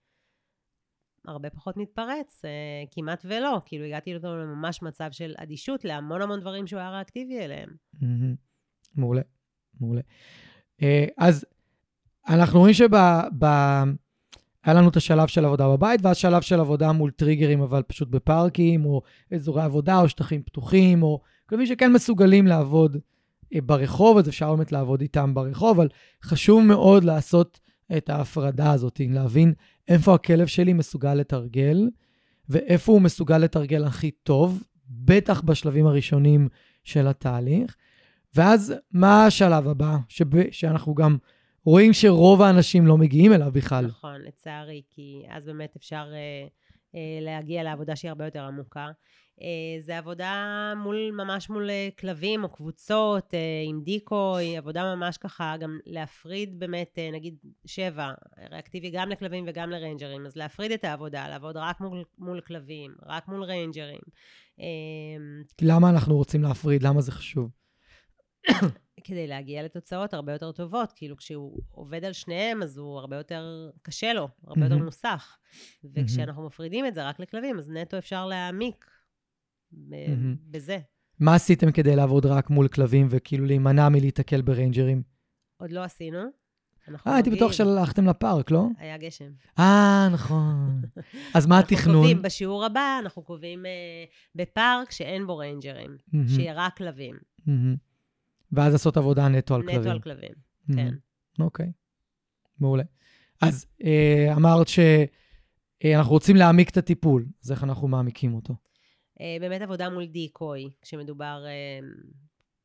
[1.29, 2.49] הרבה פחות מתפרץ, אה,
[2.91, 3.61] כמעט ולא.
[3.65, 7.69] כאילו, הגעתי אותו לממש מצב של אדישות להמון המון דברים שהוא היה ריאקטיבי אליהם.
[8.95, 9.21] מעולה,
[9.79, 10.01] מעולה.
[10.81, 11.45] אה, אז
[12.29, 12.95] אנחנו רואים שב...
[14.65, 18.07] היה לנו את השלב של עבודה בבית, ואז שלב של עבודה מול טריגרים, אבל פשוט
[18.07, 19.01] בפארקים, או
[19.33, 22.97] אזורי עבודה, או שטחים פתוחים, או כלבים שכן מסוגלים לעבוד
[23.55, 25.87] אה, ברחוב, אז אפשר באמת לעבוד איתם ברחוב, אבל
[26.23, 27.59] חשוב מאוד לעשות
[27.97, 29.53] את ההפרדה הזאת, להבין
[29.87, 31.89] איפה הכלב שלי מסוגל לתרגל,
[32.49, 36.47] ואיפה הוא מסוגל לתרגל הכי טוב, בטח בשלבים הראשונים
[36.83, 37.75] של התהליך.
[38.35, 41.17] ואז מה השלב הבא, שב, שאנחנו גם
[41.65, 43.85] רואים שרוב האנשים לא מגיעים אליו בכלל.
[43.85, 46.47] נכון, לצערי, כי אז באמת אפשר אה,
[46.95, 48.87] אה, להגיע לעבודה שהיא הרבה יותר עמוקה.
[49.41, 55.17] אה, זה עבודה מול, ממש מול אה, כלבים או קבוצות, אה, עם דיקוי, עבודה ממש
[55.17, 57.35] ככה, גם להפריד באמת, נגיד
[57.65, 58.11] שבע,
[58.51, 63.27] ריאקטיבי גם לכלבים וגם לריינג'רים, אז להפריד את העבודה, לעבוד רק מול, מול כלבים, רק
[63.27, 64.01] מול ריינג'רים.
[64.59, 66.83] אה, למה אנחנו רוצים להפריד?
[66.83, 67.49] למה זה חשוב?
[69.03, 70.93] כדי להגיע לתוצאות הרבה יותר טובות.
[70.95, 74.85] כאילו, כשהוא עובד על שניהם, אז הוא הרבה יותר קשה לו, הרבה יותר מהמם.
[74.85, 75.37] מוסך.
[75.93, 78.85] וכשאנחנו מפרידים את זה רק לכלבים, אז נטו אפשר להעמיק.
[80.51, 80.79] בזה.
[81.19, 85.01] מה עשיתם כדי לעבוד רק מול כלבים וכאילו להימנע מלהיתקל בריינג'רים?
[85.57, 86.19] עוד לא עשינו.
[86.87, 87.51] אנחנו אה, הייתי בטוח.
[87.51, 88.67] שהלכתם לפארק, לא?
[88.77, 89.31] היה גשם.
[89.59, 90.81] אה, נכון.
[91.35, 91.95] אז מה אנחנו התכנון?
[91.95, 93.71] קובעים, בשיעור הבא, אנחנו קובעים אה,
[94.35, 95.97] בפארק שאין בו ריינג'רים,
[96.27, 97.15] שיהיה רק כלבים.
[98.51, 99.79] ואז לעשות עבודה נטו על כלבים.
[99.79, 100.33] נטו על כלבים.
[100.75, 100.93] כן.
[101.39, 101.71] אוקיי,
[102.59, 102.83] מעולה.
[103.41, 108.55] אז אה, אמרת שאנחנו רוצים להעמיק את הטיפול, אז איך אנחנו מעמיקים אותו?
[109.21, 111.87] אה, באמת עבודה מול דיקוי, כשמדובר אה,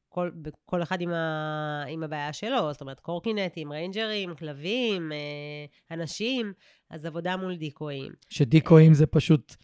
[0.09, 0.31] כל,
[0.65, 6.53] כל אחד עם, ה, עם הבעיה שלו, זאת אומרת קורקינטים, ריינג'רים, כלבים, אה, אנשים,
[6.91, 8.13] אז עבודה מול דיקויים.
[8.29, 9.55] שדיקואים זה פשוט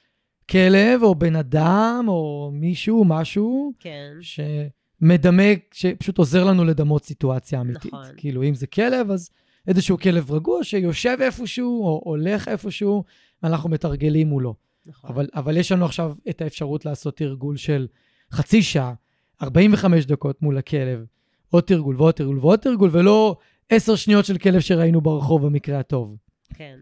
[0.51, 7.95] כלב או בן אדם או מישהו, משהו, כן, שמדמה, שפשוט עוזר לנו לדמות סיטואציה אמיתית.
[7.95, 8.07] נכון.
[8.17, 9.31] כאילו, אם זה כלב, אז
[9.67, 13.05] איזשהו כלב רגוע שיושב איפשהו או הולך איפשהו,
[13.43, 14.55] ואנחנו מתרגלים מולו.
[14.91, 15.11] נכון.
[15.11, 17.87] אבל, אבל יש לנו עכשיו את האפשרות לעשות תרגול של
[18.33, 18.95] חצי שעה,
[19.43, 21.05] 45 דקות מול הכלב,
[21.51, 23.37] עוד תרגול ועוד תרגול ועוד תרגול, ולא
[23.69, 26.17] עשר שניות של כלב שראינו ברחוב במקרה הטוב.
[26.55, 26.79] כן,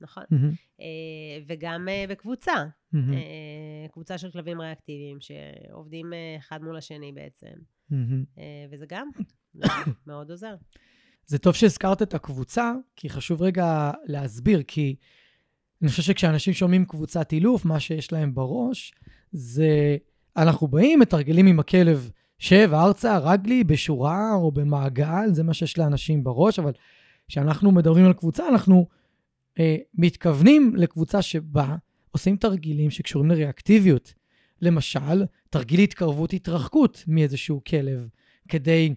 [0.00, 0.22] נכון.
[0.80, 0.86] אה,
[1.46, 2.54] וגם אה, בקבוצה,
[2.94, 7.52] אה, קבוצה של כלבים ריאקטיביים שעובדים אחד מול השני בעצם.
[8.38, 9.08] אה, וזה גם
[9.54, 9.66] זה
[10.06, 10.54] מאוד עוזר.
[11.26, 14.96] זה טוב שהזכרת את הקבוצה, כי חשוב רגע להסביר, כי
[15.82, 18.94] אני חושב שכשאנשים שומעים קבוצת אילוף, מה שיש להם בראש
[19.32, 19.96] זה
[20.36, 26.24] אנחנו באים, מתרגלים עם הכלב שב, ארצה, רגלי, בשורה או במעגל, זה מה שיש לאנשים
[26.24, 26.72] בראש, אבל
[27.28, 28.86] כשאנחנו מדברים על קבוצה, אנחנו
[29.58, 31.76] אה, מתכוונים לקבוצה שבה
[32.10, 34.14] עושים תרגילים שקשורים לריאקטיביות,
[34.62, 38.08] למשל, תרגיל התקרבות התרחקות מאיזשהו כלב,
[38.48, 38.94] כדי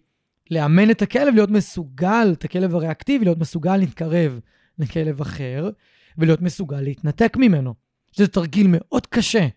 [0.52, 4.40] לאמן את הכלב להיות מסוגל, את הכלב הריאקטיבי, להיות מסוגל להתקרב
[4.80, 5.70] לכלב אחר,
[6.18, 7.74] ולהיות מסוגל להתנתק ממנו.
[8.12, 9.48] שזה תרגיל מאוד קשה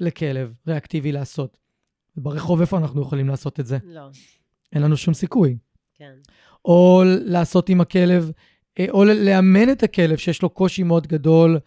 [0.00, 1.56] לכלב ריאקטיבי לעשות.
[2.16, 3.78] וברחוב איפה אנחנו יכולים לעשות את זה?
[3.84, 4.08] לא,
[4.72, 5.56] אין לנו שום סיכוי.
[5.94, 6.12] כן.
[6.64, 8.30] או לעשות עם הכלב,
[8.78, 11.58] אה, או לאמן את הכלב שיש לו קושי מאוד גדול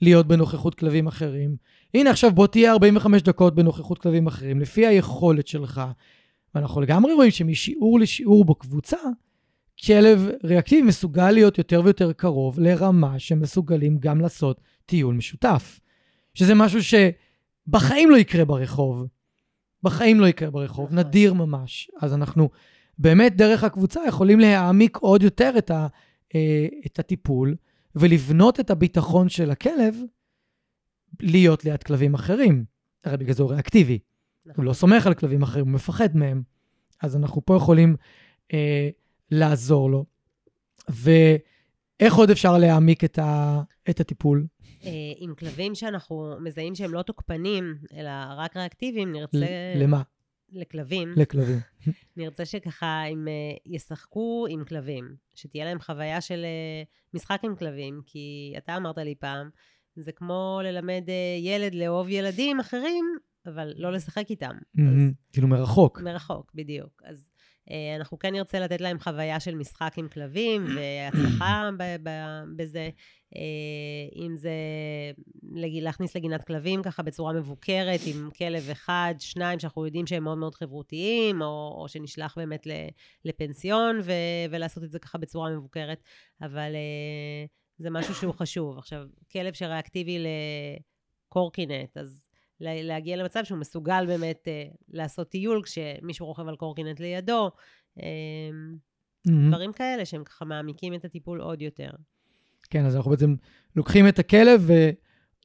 [0.00, 1.56] להיות בנוכחות כלבים אחרים.
[1.94, 5.82] הנה עכשיו בוא תהיה 45 דקות בנוכחות כלבים אחרים, לפי היכולת שלך.
[6.54, 8.96] ואנחנו לגמרי רואים שמשיעור לשיעור בקבוצה,
[9.84, 15.80] כלב ריאקטיבי מסוגל להיות יותר ויותר קרוב לרמה שמסוגלים גם לעשות טיול משותף.
[16.34, 19.06] שזה משהו שבחיים לא יקרה ברחוב.
[19.82, 20.98] בחיים לא יקרה ברחוב, נכון.
[20.98, 21.90] נדיר ממש.
[22.00, 22.48] אז אנחנו
[22.98, 25.86] באמת דרך הקבוצה יכולים להעמיק עוד יותר את, ה,
[26.34, 27.56] אה, את הטיפול
[27.94, 29.96] ולבנות את הביטחון של הכלב
[31.20, 32.64] להיות ליד כלבים אחרים.
[33.04, 33.98] הרי בגלל זה הוא ריאקטיבי.
[34.46, 34.54] נכון.
[34.56, 36.42] הוא לא סומך על כלבים אחרים, הוא מפחד מהם.
[37.02, 37.96] אז אנחנו פה יכולים
[38.52, 38.88] אה,
[39.30, 40.04] לעזור לו.
[40.88, 43.60] ואיך עוד אפשר להעמיק את, ה,
[43.90, 44.46] את הטיפול?
[44.84, 49.38] אה, עם כלבים שאנחנו מזהים שהם לא תוקפנים, אלא רק ריאקטיביים, נרצה...
[49.38, 50.02] ל- למה?
[50.52, 51.12] לכלבים.
[51.16, 51.58] לכלבים.
[52.16, 53.32] נרצה שככה הם אה,
[53.66, 56.82] ישחקו עם כלבים, שתהיה להם חוויה של אה,
[57.14, 59.50] משחק עם כלבים, כי אתה אמרת לי פעם,
[59.96, 61.04] זה כמו ללמד
[61.42, 63.04] ילד לאהוב ילדים אחרים,
[63.46, 64.54] אבל לא לשחק איתם.
[65.32, 66.00] כאילו מרחוק.
[66.00, 67.02] מרחוק, בדיוק.
[67.04, 67.28] אז
[67.96, 71.70] אנחנו כן נרצה לתת להם חוויה של משחק עם כלבים, והצלחה
[72.56, 72.90] בזה.
[73.36, 74.52] אה, אם זה
[75.80, 80.54] להכניס לגינת כלבים ככה בצורה מבוקרת, עם כלב אחד, שניים שאנחנו יודעים שהם מאוד מאוד
[80.54, 82.66] חברותיים, או, או שנשלח באמת
[83.24, 86.02] לפנסיון, ו- ולעשות את זה ככה בצורה מבוקרת,
[86.42, 87.44] אבל אה,
[87.78, 88.78] זה משהו שהוא חשוב.
[88.78, 90.18] עכשיו, כלב שריאקטיבי
[91.28, 92.25] לקורקינט, אז
[92.60, 97.50] להגיע למצב שהוא מסוגל באמת אה, לעשות טיול כשמישהו רוכב על קורקינט לידו,
[98.02, 98.06] אה,
[99.26, 99.50] מהמם.
[99.50, 101.90] דברים כאלה שהם ככה מעמיקים את הטיפול עוד יותר.
[102.70, 103.34] כן, אז אנחנו בעצם
[103.76, 104.70] לוקחים את הכלב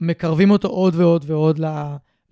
[0.01, 1.59] ומקרבים אותו עוד ועוד ועוד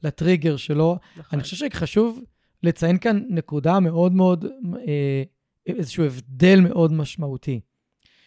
[0.03, 0.97] לטריגר שלו.
[1.17, 1.25] נכון.
[1.33, 2.19] אני חושב שחשוב
[2.63, 4.45] לציין כאן נקודה מאוד מאוד,
[4.87, 5.23] אה,
[5.65, 7.59] איזשהו הבדל מאוד משמעותי.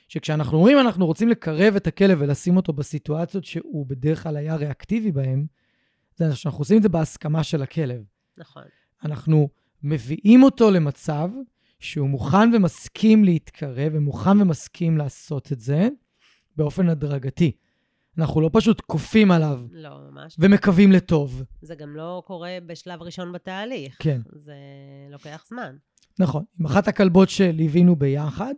[0.08, 5.12] שכשאנחנו אומרים אנחנו רוצים לקרב את הכלב ולשים אותו בסיטואציות שהוא בדרך כלל היה ריאקטיבי
[5.12, 5.46] בהן,
[6.16, 8.04] זה שאנחנו עושים את זה בהסכמה של הכלב.
[8.38, 8.62] נכון.
[9.04, 9.48] אנחנו
[9.82, 11.28] מביאים אותו למצב
[11.78, 15.88] שהוא מוכן ומסכים להתקרב ומוכן ומסכים לעשות את זה
[16.56, 17.52] באופן הדרגתי.
[18.18, 20.36] אנחנו לא פשוט כופים עליו לא, ממש.
[20.38, 21.42] ומקווים לטוב.
[21.62, 23.96] זה גם לא קורה בשלב ראשון בתהליך.
[23.98, 24.20] כן.
[24.32, 24.54] זה
[25.10, 25.76] לוקח זמן.
[26.18, 26.44] נכון.
[26.60, 28.54] עם אחת הכלבות שליווינו ביחד,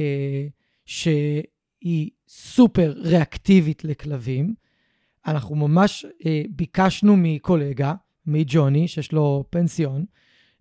[0.00, 0.46] אה,
[0.84, 4.54] שהיא סופר ריאקטיבית לכלבים,
[5.26, 7.94] אנחנו ממש אה, ביקשנו מקולגה,
[8.26, 10.04] מג'וני, שיש לו פנסיון,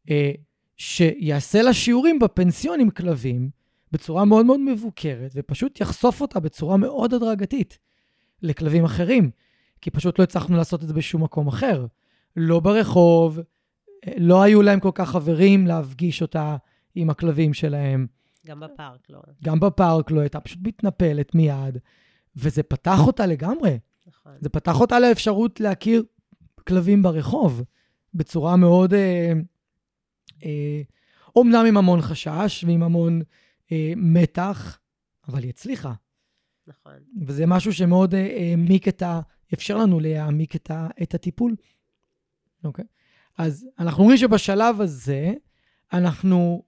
[0.10, 0.32] אה,
[0.78, 3.50] שיעשה לה שיעורים בפנסיון עם כלבים
[3.92, 7.80] בצורה מאוד מאוד מבוקרת, ופשוט יחשוף אותה בצורה מאוד הדרגתית
[8.42, 9.32] לכלבים אחרים,
[9.82, 11.86] כי פשוט לא הצלחנו לעשות את זה בשום מקום אחר.
[12.36, 13.40] לא ברחוב,
[14.08, 16.58] אה, לא היו להם כל כך חברים להפגיש אותה
[16.96, 18.08] עם הכלבים שלהם.
[18.48, 19.20] גם בפארק, לא.
[19.44, 21.78] גם בפארק לא הייתה פשוט מתנפלת מיד,
[22.36, 23.78] וזה פתח אותה לגמרי.
[24.08, 24.32] נכון.
[24.40, 26.04] זה פתח אותה לאפשרות להכיר
[26.68, 27.64] כלבים ברחוב
[28.14, 29.34] בצורה מאוד, אה,
[30.44, 30.82] אה,
[31.36, 33.22] אומנם עם המון חשש ועם המון
[33.72, 34.80] אה, מתח,
[35.28, 35.94] אבל היא הצליחה.
[36.68, 36.94] נכון.
[37.22, 39.22] וזה משהו שמאוד אה, העמיק את ה...
[39.54, 41.56] אפשר לנו להעמיק את, ה, את הטיפול.
[42.64, 42.86] אוקיי?
[43.38, 45.34] אז אנחנו אומרים שבשלב הזה
[45.94, 46.64] אנחנו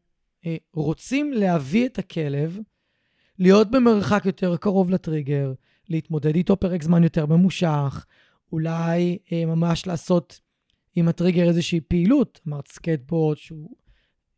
[0.45, 2.59] אה, רוצים להביא את הכלב
[3.39, 5.53] להיות במרחק יותר קרוב לטריגר,
[5.89, 8.05] להתמודד איתו פרק זמן יותר ממושך,
[8.51, 10.39] אולי אה, ממש לעשות
[10.95, 12.39] עם הטריגר איזושהי פעילות.
[12.47, 13.69] אמרת סקייטבורד, שהוא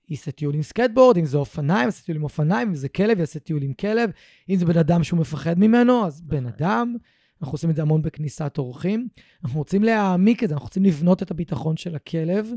[0.09, 3.39] יעשה טיול עם סקייטבורד, אם זה אופניים, יעשה טיול עם אופניים, אם זה כלב, יעשה
[3.39, 4.09] טיול עם כלב.
[4.49, 6.45] אם זה בן אדם שהוא מפחד ממנו, אז בן.
[6.45, 6.95] אדם.
[7.41, 9.07] אנחנו עושים את זה המון בכניסת אורחים.
[9.43, 12.51] אנחנו רוצים להעמיק את זה, אנחנו רוצים לבנות את הביטחון של הכלב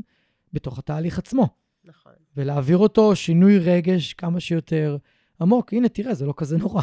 [0.53, 1.47] בתוך התהליך עצמו,
[1.85, 2.11] נכון.
[2.37, 4.97] ולהעביר אותו שינוי רגש כמה שיותר
[5.41, 5.73] עמוק.
[5.73, 6.81] הנה, תראה, זה לא כזה נורא.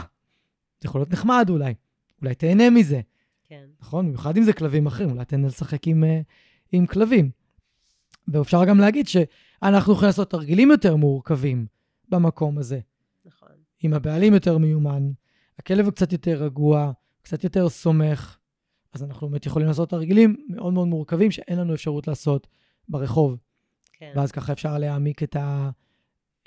[0.80, 1.74] זה יכול להיות נחמד אולי.
[2.22, 3.00] אולי תהנה מזה,
[3.44, 3.64] כן.
[3.80, 4.06] נכון?
[4.06, 6.20] במיוחד אם זה כלבים אחרים, אולי תהנה לשחק עם, אה,
[6.72, 7.30] עם כלבים.
[8.28, 11.66] ואפשר גם להגיד שאנחנו יכולים לעשות תרגילים יותר מורכבים
[12.08, 12.80] במקום הזה.
[13.24, 13.48] נכון.
[13.84, 15.10] אם הבעלים יותר מיומן,
[15.58, 16.92] הכלב הוא קצת יותר רגוע,
[17.22, 18.38] קצת יותר סומך,
[18.92, 22.46] אז אנחנו באמת יכולים לעשות תרגילים מאוד מאוד מורכבים שאין לנו אפשרות לעשות
[22.88, 23.38] ברחוב.
[23.92, 24.12] כן.
[24.16, 25.70] ואז ככה אפשר להעמיק את, ה,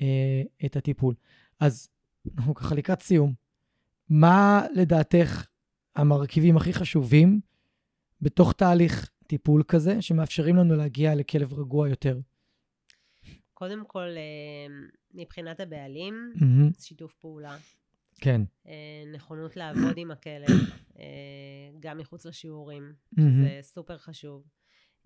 [0.01, 1.15] אה, את הטיפול.
[1.59, 1.89] אז
[2.37, 3.33] אנחנו ככה לקראת סיום.
[4.09, 5.45] מה לדעתך
[5.95, 7.39] המרכיבים הכי חשובים
[8.21, 12.19] בתוך תהליך טיפול כזה, שמאפשרים לנו להגיע לכלב רגוע יותר?
[13.53, 14.75] קודם כל, אה,
[15.13, 16.71] מבחינת הבעלים, מהמם.
[16.79, 17.57] שיתוף פעולה,
[18.19, 18.41] כן.
[18.67, 20.49] אה, נכונות לעבוד עם הכלב,
[20.99, 21.05] אה,
[21.79, 23.43] גם מחוץ לשיעורים, מהמם.
[23.43, 24.43] זה סופר חשוב.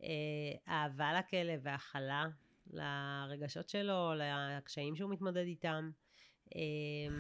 [0.04, 2.26] אה, אהבה לכלב והכלה
[2.68, 4.14] לרגשות שלו,
[4.58, 5.90] לקשיים שהוא מתמודד איתם.
[6.56, 7.16] אה,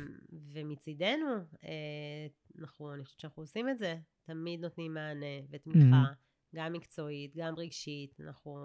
[0.53, 1.27] ומצידנו,
[1.63, 2.27] אה,
[2.59, 6.05] אנחנו, אני חושבת שאנחנו עושים את זה, תמיד נותנים מענה ותמיכה, מהמם.
[6.55, 8.59] גם מקצועית, גם רגשית, אנחנו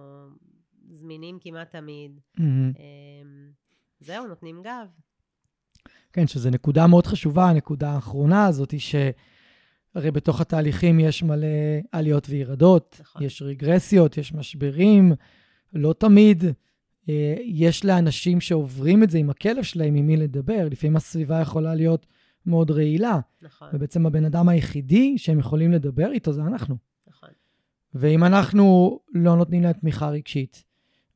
[0.90, 2.20] זמינים כמעט תמיד.
[2.40, 2.44] אה,
[4.00, 4.88] זהו, נותנים גב.
[6.12, 11.46] כן, שזו נקודה מאוד חשובה, הנקודה האחרונה הזאת היא שהרי בתוך התהליכים יש מלא
[11.92, 13.22] עליות וירדות, נכון.
[13.22, 15.12] יש רגרסיות, יש משברים,
[15.72, 16.44] לא תמיד
[17.44, 20.68] יש לאנשים שעוברים את זה עם הכלב שלהם עם מי לדבר.
[20.70, 22.06] לפעמים הסביבה יכולה להיות
[22.46, 26.76] מאוד רעילה, נכון, ובעצם הבן אדם היחידי שהם יכולים לדבר איתו זה אנחנו.
[27.08, 27.28] נכון.
[27.94, 30.64] ואם אנחנו לא נותנים להם תמיכה רגשית,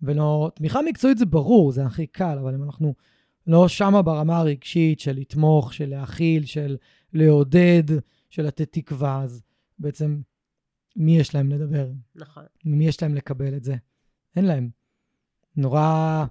[0.03, 0.51] ולא...
[0.55, 2.95] תמיכה מקצועית זה ברור, זה הכי קל, אבל אם אנחנו
[3.47, 6.77] לא שמה ברמה הרגשית של לתמוך, של להכיל, של
[7.13, 7.83] לעודד,
[8.31, 9.43] של לתת תקווה, אז
[9.79, 10.21] בעצם
[10.97, 11.91] מי יש להם לדבר?
[12.15, 12.45] נכון.
[12.65, 13.77] ממי יש להם לקבל את זה?
[14.37, 14.69] אין להם.
[15.57, 16.25] נורא,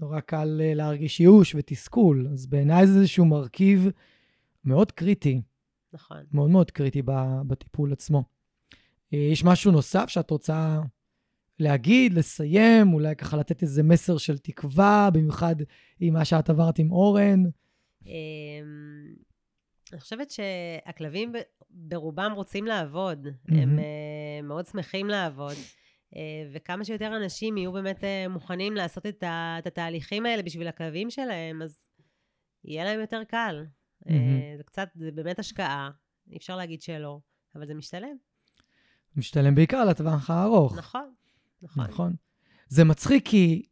[0.00, 3.88] נורא קל אה, להרגיש ייאוש ותסכול, אז בעיניי זה איזשהו מרכיב
[4.64, 5.42] מאוד קריטי,
[5.92, 6.24] נכון.
[6.32, 7.02] מאוד מאוד קריטי
[7.46, 8.24] בטיפול עצמו.
[9.14, 10.80] אה, יש משהו נוסף שאת רוצה
[11.58, 15.56] להגיד, לסיים, אולי ככה לתת איזה מסר של תקווה, במיוחד
[16.00, 17.42] עם מה שאת עברת עם אורן?
[18.06, 18.12] אמ,
[19.92, 21.32] אני חושבת שהכלבים
[21.70, 23.78] ברובם רוצים לעבוד, הם.
[23.78, 25.56] אה, מאוד שמחים לעבוד,
[26.52, 31.10] וכמה שיותר אנשים יהיו באמת אה, מוכנים לעשות את ה- את התהליכים האלה בשביל הכלבים
[31.10, 31.88] שלהם, אז
[32.64, 33.64] יהיה להם יותר קל.
[34.08, 34.56] אה, מהמם.
[34.56, 35.90] זה קצת, זה באמת השקעה,
[36.30, 37.20] אי אפשר להגיד שלא,
[37.54, 38.16] אבל זה משתלם.
[39.16, 40.78] משתלם בעיקר לטווח הארוך.
[40.78, 41.12] נכון,
[41.62, 41.84] נכון.
[41.84, 42.14] נכון.
[42.68, 43.62] זה מצחיק כי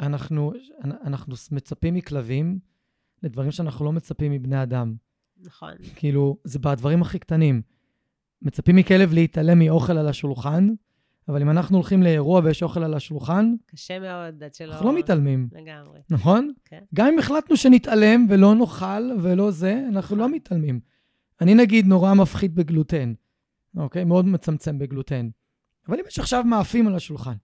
[0.00, 0.52] אנחנו,
[0.84, 2.58] אנחנו מצפים מכלבים
[3.22, 4.94] לדברים שאנחנו לא מצפים מבני אדם.
[5.40, 7.62] נכון, כאילו, זה בדברים הכי קטנים.
[8.42, 10.68] מצפים מכלב להתעלם מאוכל על השולחן,
[11.28, 14.72] אבל אם אנחנו הולכים לאירוע ויש אוכל על השולחן, קשה מאוד עד שלא...
[14.72, 16.00] אנחנו לא מתעלמים, לגמרי.
[16.10, 16.52] נכון?
[16.64, 16.80] כן.
[16.94, 20.80] גם אם החלטנו שנתעלם ולא נאכל ולא זה, אנחנו לא מתעלמים.
[21.40, 23.12] אני נגיד נורא מפחית בגלוטן,
[23.76, 24.04] אוקיי?
[24.04, 25.28] מאוד מצמצם בגלוטן.
[25.88, 27.34] אבל אם יש עכשיו מאפים על השולחן,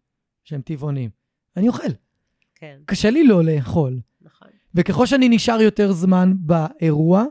[0.45, 1.11] שהם טבעונים,
[1.57, 1.93] אני אוכל.
[2.55, 4.01] כן, קשה לי לא לאכול.
[4.23, 4.49] נכון.
[4.75, 7.25] וככל שאני נשאר יותר זמן באירוע,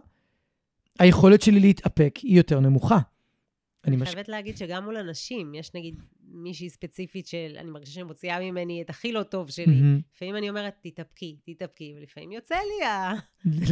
[0.99, 2.95] היכולת שלי להתאפק היא יותר נמוכה.
[2.95, 4.09] אני אני מש...
[4.09, 5.95] חייבת להגיד שגם מול אנשים, יש נגיד
[6.34, 9.65] מישהי ספציפית של, אני מרגישה מוציאה ממני את הכי לא טוב שלי.
[9.65, 9.99] מהמם.
[10.15, 13.13] לפעמים אני אומרת, תתאפקי, תתאפקי, ולפעמים יוצא לי ה...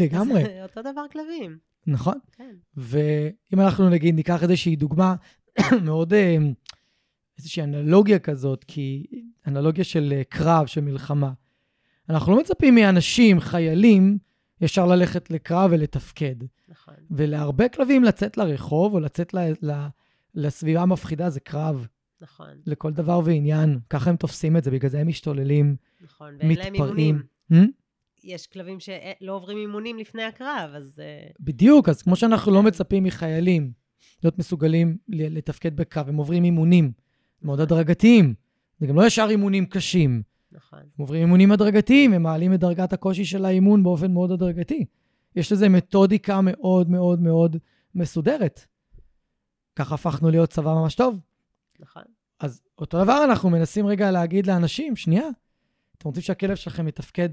[0.01, 1.57] לגמרי, אז אותו דבר כלבים.
[1.87, 2.17] נכון.
[2.31, 5.15] כן, ואם אנחנו נגיד ניקח איזושהי דוגמה
[5.85, 6.37] מאוד, אה,
[7.37, 9.05] איזושהי אנלוגיה כזאת, כי
[9.47, 11.31] אנלוגיה של אה, קרב, של מלחמה.
[12.09, 14.17] אנחנו לא מצפים מאנשים, חיילים,
[14.61, 16.35] ישר ללכת לקרב ולתפקד.
[16.69, 16.93] נכון.
[17.11, 19.87] ולהרבה כלבים לצאת לרחוב או לצאת ל, ל,
[20.35, 21.87] לסביבה המפחידה זה קרב
[22.21, 23.79] נכון, לכל דבר ועניין.
[23.89, 26.35] ככה הם תופסים את זה, בגלל זה הם משתוללים, נכון.
[26.39, 27.21] ואין להם מתפרעים.
[27.49, 27.71] אימונים.
[27.71, 27.71] Hmm?
[28.23, 30.99] יש כלבים שלא עוברים אימונים לפני הקרב, אז...
[31.03, 32.67] אה, בדיוק, אז כמו שאנחנו לא כן.
[32.67, 33.71] מצפים מחיילים
[34.23, 36.91] להיות מסוגלים לתפקד בקרב, הם עוברים אימונים
[37.41, 38.33] מאוד הדרגתיים.
[38.79, 40.21] זה גם לא ישר אימונים קשים.
[40.51, 44.85] נכון, הם עוברים אימונים הדרגתיים, הם מעלים את דרגת הקושי של האימון באופן מאוד הדרגתי.
[45.35, 47.57] יש לזה מתודיקה מאוד מאוד מאוד
[47.95, 48.65] מסודרת.
[49.75, 51.19] ככה הפכנו להיות צבא ממש טוב.
[51.79, 52.03] נכון.
[52.39, 55.27] אז אותו דבר אנחנו מנסים רגע להגיד לאנשים, שנייה,
[55.97, 57.29] אתם רוצים שהכלב שלכם יתפקד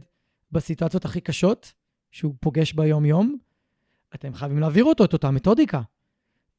[0.52, 1.72] בסיטואציות הכי קשות,
[2.10, 3.38] שהוא פוגש ביום-יום,
[4.14, 5.82] אתם חייבים להעביר אותו את אותה מתודיקה.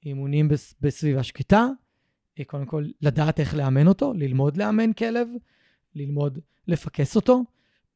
[0.05, 1.67] אימונים בס- בסביבה שקטה,
[2.39, 5.27] אה, קודם כל לדעת איך לאמן אותו, ללמוד לאמן כלב,
[5.95, 7.43] ללמוד לפקס אותו,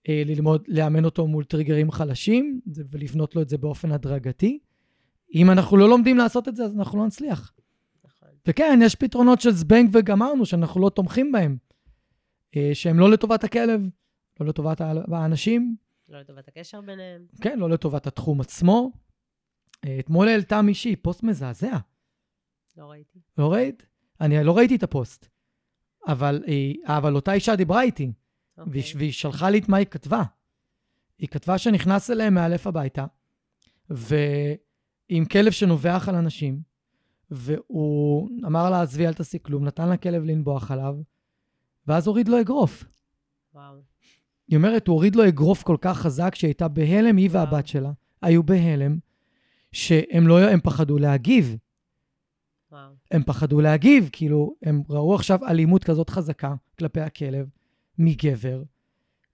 [0.09, 2.61] אה, ללמוד לאמן אותו מול טריגרים חלשים,
[2.91, 4.59] ולבנות לו את זה באופן הדרגתי.
[5.35, 7.53] אם אנחנו לא לומדים לעשות את זה, אז אנחנו לא נצליח.
[8.47, 11.57] וכן, יש פתרונות של זבנג וגמרנו, שאנחנו לא תומכים בהם,
[12.55, 13.81] אה, שהם לא לטובת הכלב,
[14.39, 14.81] לא לטובת
[15.11, 15.75] האנשים,
[16.09, 17.25] לא לטובת הקשר ביניהם.
[17.41, 18.91] כן, לא לטובת התחום עצמו.
[19.85, 21.77] אה, אתמול העלתה מישהי פוסט מזעזע,
[22.77, 23.19] לא ראיתי.
[23.37, 23.85] לא ראית?
[24.21, 25.27] אני לא ראיתי את הפוסט,
[26.07, 28.11] אבל, היא, אבל אותה אישה דיברה איתי,
[28.57, 28.71] אוקיי.
[28.71, 30.23] והיא, והיא שלחה לי את מה היא כתבה.
[31.19, 33.05] היא כתבה שנכנס אליהם מאלף הביתה,
[33.89, 36.61] ועם כלב שנובח על אנשים,
[37.32, 40.95] והוא אמר לה, עזבי, אל תעשי כלום, נתן לכלב לנבוח עליו,
[41.88, 42.84] ואז הוריד לו אגרוף.
[43.53, 43.75] וואו.
[44.47, 47.51] היא אומרת, הוא הוריד לו אגרוף כל כך חזק שהיא הייתה בהלם, היא וואו.
[47.51, 48.97] והבת שלה היו בהלם,
[49.71, 51.57] שהם לא, הם פחדו להגיב.
[52.71, 52.91] וואו.
[53.11, 57.49] הם פחדו להגיב, כאילו, הם ראו עכשיו אלימות כזאת חזקה כלפי הכלב
[57.97, 58.63] מגבר,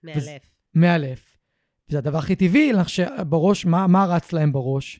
[0.03, 0.55] מאלף.
[0.73, 1.37] מאלף.
[1.87, 4.99] זה הדבר הכי טבעי, לך שבראש, מה, מה רץ להם בראש?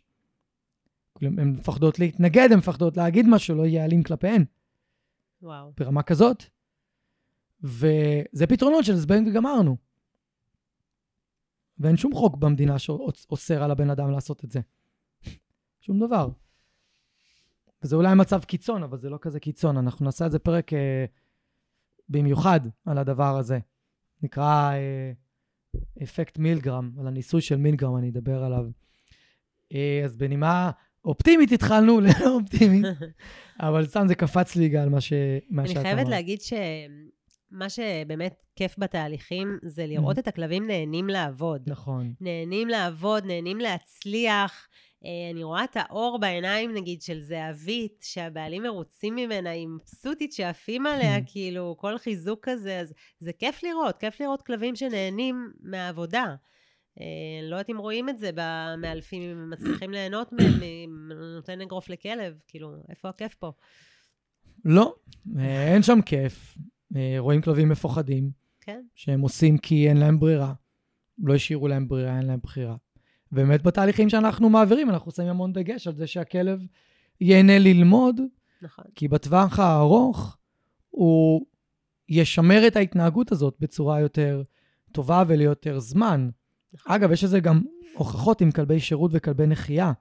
[1.22, 4.45] הן מפחדות להתנגד, הן מפחדות להגיד משהו, לא יהיה אלים כלפיהן,
[5.41, 5.72] וואו.
[5.78, 6.43] ברמה כזאת.
[7.63, 9.78] וזה פתרונות של זבנג וגמרנו.
[11.80, 14.59] ואין שום חוק במדינה שאוסר על הבן אדם לעשות את זה.
[15.86, 16.30] שום דבר.
[17.84, 19.78] וזה אולי מצב קיצון, אבל זה לא כזה קיצון.
[19.78, 21.05] אנחנו נעשה את זה פרק אה,
[22.09, 23.59] במיוחד על הדבר הזה.
[24.22, 25.11] נקרא אה,
[26.03, 28.66] אפקט מילגרם, על הניסוי של מילגרם, אני אדבר עליו.
[29.74, 30.72] אה, אז בנימה
[31.05, 32.85] אופטימית התחלנו, לא אופטימית,
[33.59, 35.13] אבל סתם זה קפץ לי על מה, ש...
[35.49, 36.09] מה אני שאת חייבת אמרת.
[36.09, 40.19] להגיד שמה שבאמת כיף בתהליכים זה לראות Mhm.
[40.19, 41.61] את הכלבים נהנים לעבוד.
[41.67, 42.13] נכון.
[42.21, 44.67] נהנים לעבוד, נהנים להצליח.
[45.05, 50.85] אה, אני רואה את האור בעיניים, נגיד, של זהבית, שהבעלים מרוצים ממנה, היא מבסוטית שעפים
[50.85, 56.35] עליה, כאילו, כל חיזוק כזה, אז זה כיף לראות, כיף לראות כלבים שנהנים מהעבודה.
[57.01, 57.05] אה,
[57.43, 61.89] לא יודעת אם רואים את זה במאלפים, אם הם מצליחים ליהנות מהם, אם נותן אגרוף
[61.89, 63.51] לכלב, כאילו, איפה הכיף פה?
[64.65, 64.95] לא,
[65.37, 66.57] אה, אין שם כיף.
[66.95, 68.31] אה, רואים כלבים מפוחדים,
[68.61, 70.53] כן, שהם עושים כי אין להם ברירה.
[71.23, 72.75] לא השאירו להם ברירה, אין להם בחירה.
[73.31, 76.59] באמת בתהליכים שאנחנו מעבירים, אנחנו שמים המון דגש על זה שהכלב
[77.21, 78.21] ייהנה ללמוד,
[78.61, 78.85] נכון.
[78.95, 80.37] כי בטווח הארוך
[80.89, 81.45] הוא
[82.09, 84.43] ישמר את ההתנהגות הזאת בצורה יותר
[84.91, 86.29] טובה וליותר זמן.
[86.88, 87.61] אגב, יש לזה גם
[87.93, 89.91] הוכחות עם כלבי שירות וכלבי נחייה.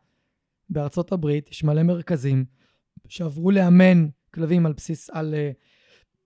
[0.71, 2.45] בארצות הברית יש מלא מרכזים
[3.09, 5.35] שעברו לאמן כלבים על בסיס, על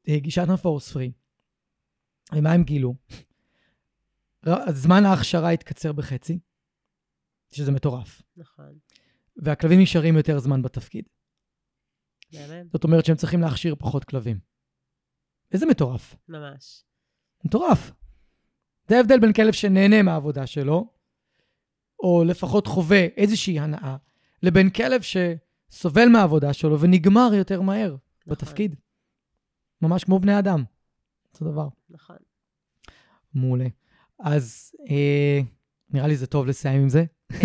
[0.09, 1.13] uh, גישת הפורס פרי.
[2.33, 2.95] ומה הם גילו?
[4.71, 6.39] זמן ההכשרה התקצר בחצי,
[7.51, 8.23] שזה מטורף.
[8.37, 8.79] נכון,
[9.37, 11.05] והכלבים נשארים יותר זמן בתפקיד.
[12.33, 14.41] באמת, זאת אומרת שהם צריכים להכשיר פחות כלבים.
[15.53, 16.17] איזה מטורף.
[16.29, 16.85] ממש.
[17.45, 17.93] מטורף.
[18.89, 20.89] זה ההבדל בין כלב שנהנה מהעבודה שלו,
[22.01, 23.97] או לפחות חווה איזושהי הנאה,
[24.43, 28.77] לבין כלב שסובל מהעבודה שלו ונגמר יותר מהר נכון, בתפקיד.
[29.83, 30.65] ממש כמו בני אדם.
[31.33, 31.69] אותו דבר.
[31.91, 32.17] נכון.
[33.35, 33.67] מעולה.
[34.21, 35.41] אז אה,
[35.91, 37.05] נראה לי זה טוב לסיים עם זה.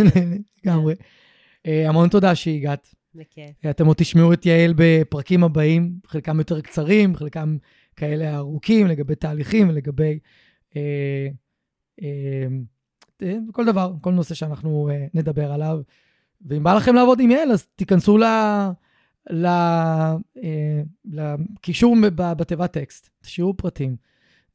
[0.63, 0.95] לגמרי.
[1.65, 2.95] אה, המון תודה שהגעת.
[3.15, 3.65] בכיף.
[3.69, 7.57] אתם עוד תשמעו את יעל בפרקים הבאים, חלקם יותר קצרים, חלקם
[7.95, 10.17] כאלה ארוכים, לגבי תהליכים ולגבי אה, אה, אה,
[13.51, 15.81] כל דבר, כל נושא שאנחנו אה, נדבר עליו.
[16.41, 18.23] ואם בא לכם לעבוד עם יעל, אז תיכנסו ל...
[19.29, 19.45] ל...
[19.45, 23.95] אה, לקישור בתיבת טקסט, תשאירו פרטים.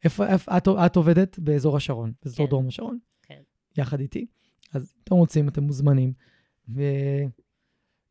[0.05, 1.39] איפה, איפה את, את עובדת?
[1.39, 2.51] באזור השרון, באזור כן.
[2.51, 2.99] דרום השרון.
[3.23, 3.41] כן.
[3.77, 4.27] יחד איתי.
[4.75, 6.13] אז אם אתם רוצים, אתם מוזמנים.
[6.69, 7.33] ויאללה,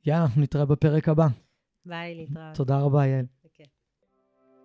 [0.08, 1.28] אנחנו נתראה בפרק הבא.
[1.86, 2.56] ביי, להתראות.
[2.56, 3.26] תודה רבה, יעל.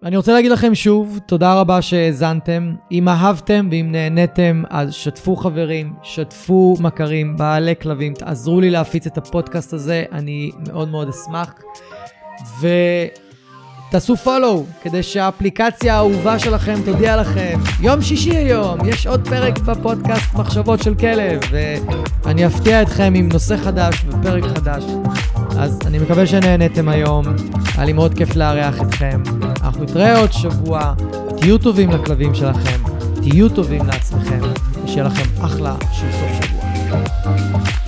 [0.05, 2.75] אני רוצה להגיד לכם שוב, תודה רבה שהאזנתם.
[2.93, 9.19] אם אהבתם ואם נהניתם, אז שתפו חברים, שתפו מכרים, בעלי כלבים, תעזרו לי להפיץ את
[9.19, 11.55] הפודקאסט הזה, אני מאוד מאוד אשמח.
[13.89, 17.59] ותעשו follow, כדי שהאפליקציה האהובה שלכם תודיע לכם.
[17.81, 21.41] יום שישי היום, יש עוד פרק בפודקאסט מחשבות של כלב,
[22.25, 24.85] ואני אפתיע אתכם עם נושא חדש ופרק חדש.
[25.59, 27.25] אז אני מקווה שנהניתם היום,
[27.77, 29.23] היה לי מאוד כיף לארח אתכם.
[29.73, 30.95] אנחנו נתראה עוד שבוע,
[31.37, 32.83] תהיו טובים לכלבים שלכם,
[33.15, 34.41] תהיו טובים לעצמכם,
[34.85, 37.82] ושיהיה לכם אחלה של סוף שבוע.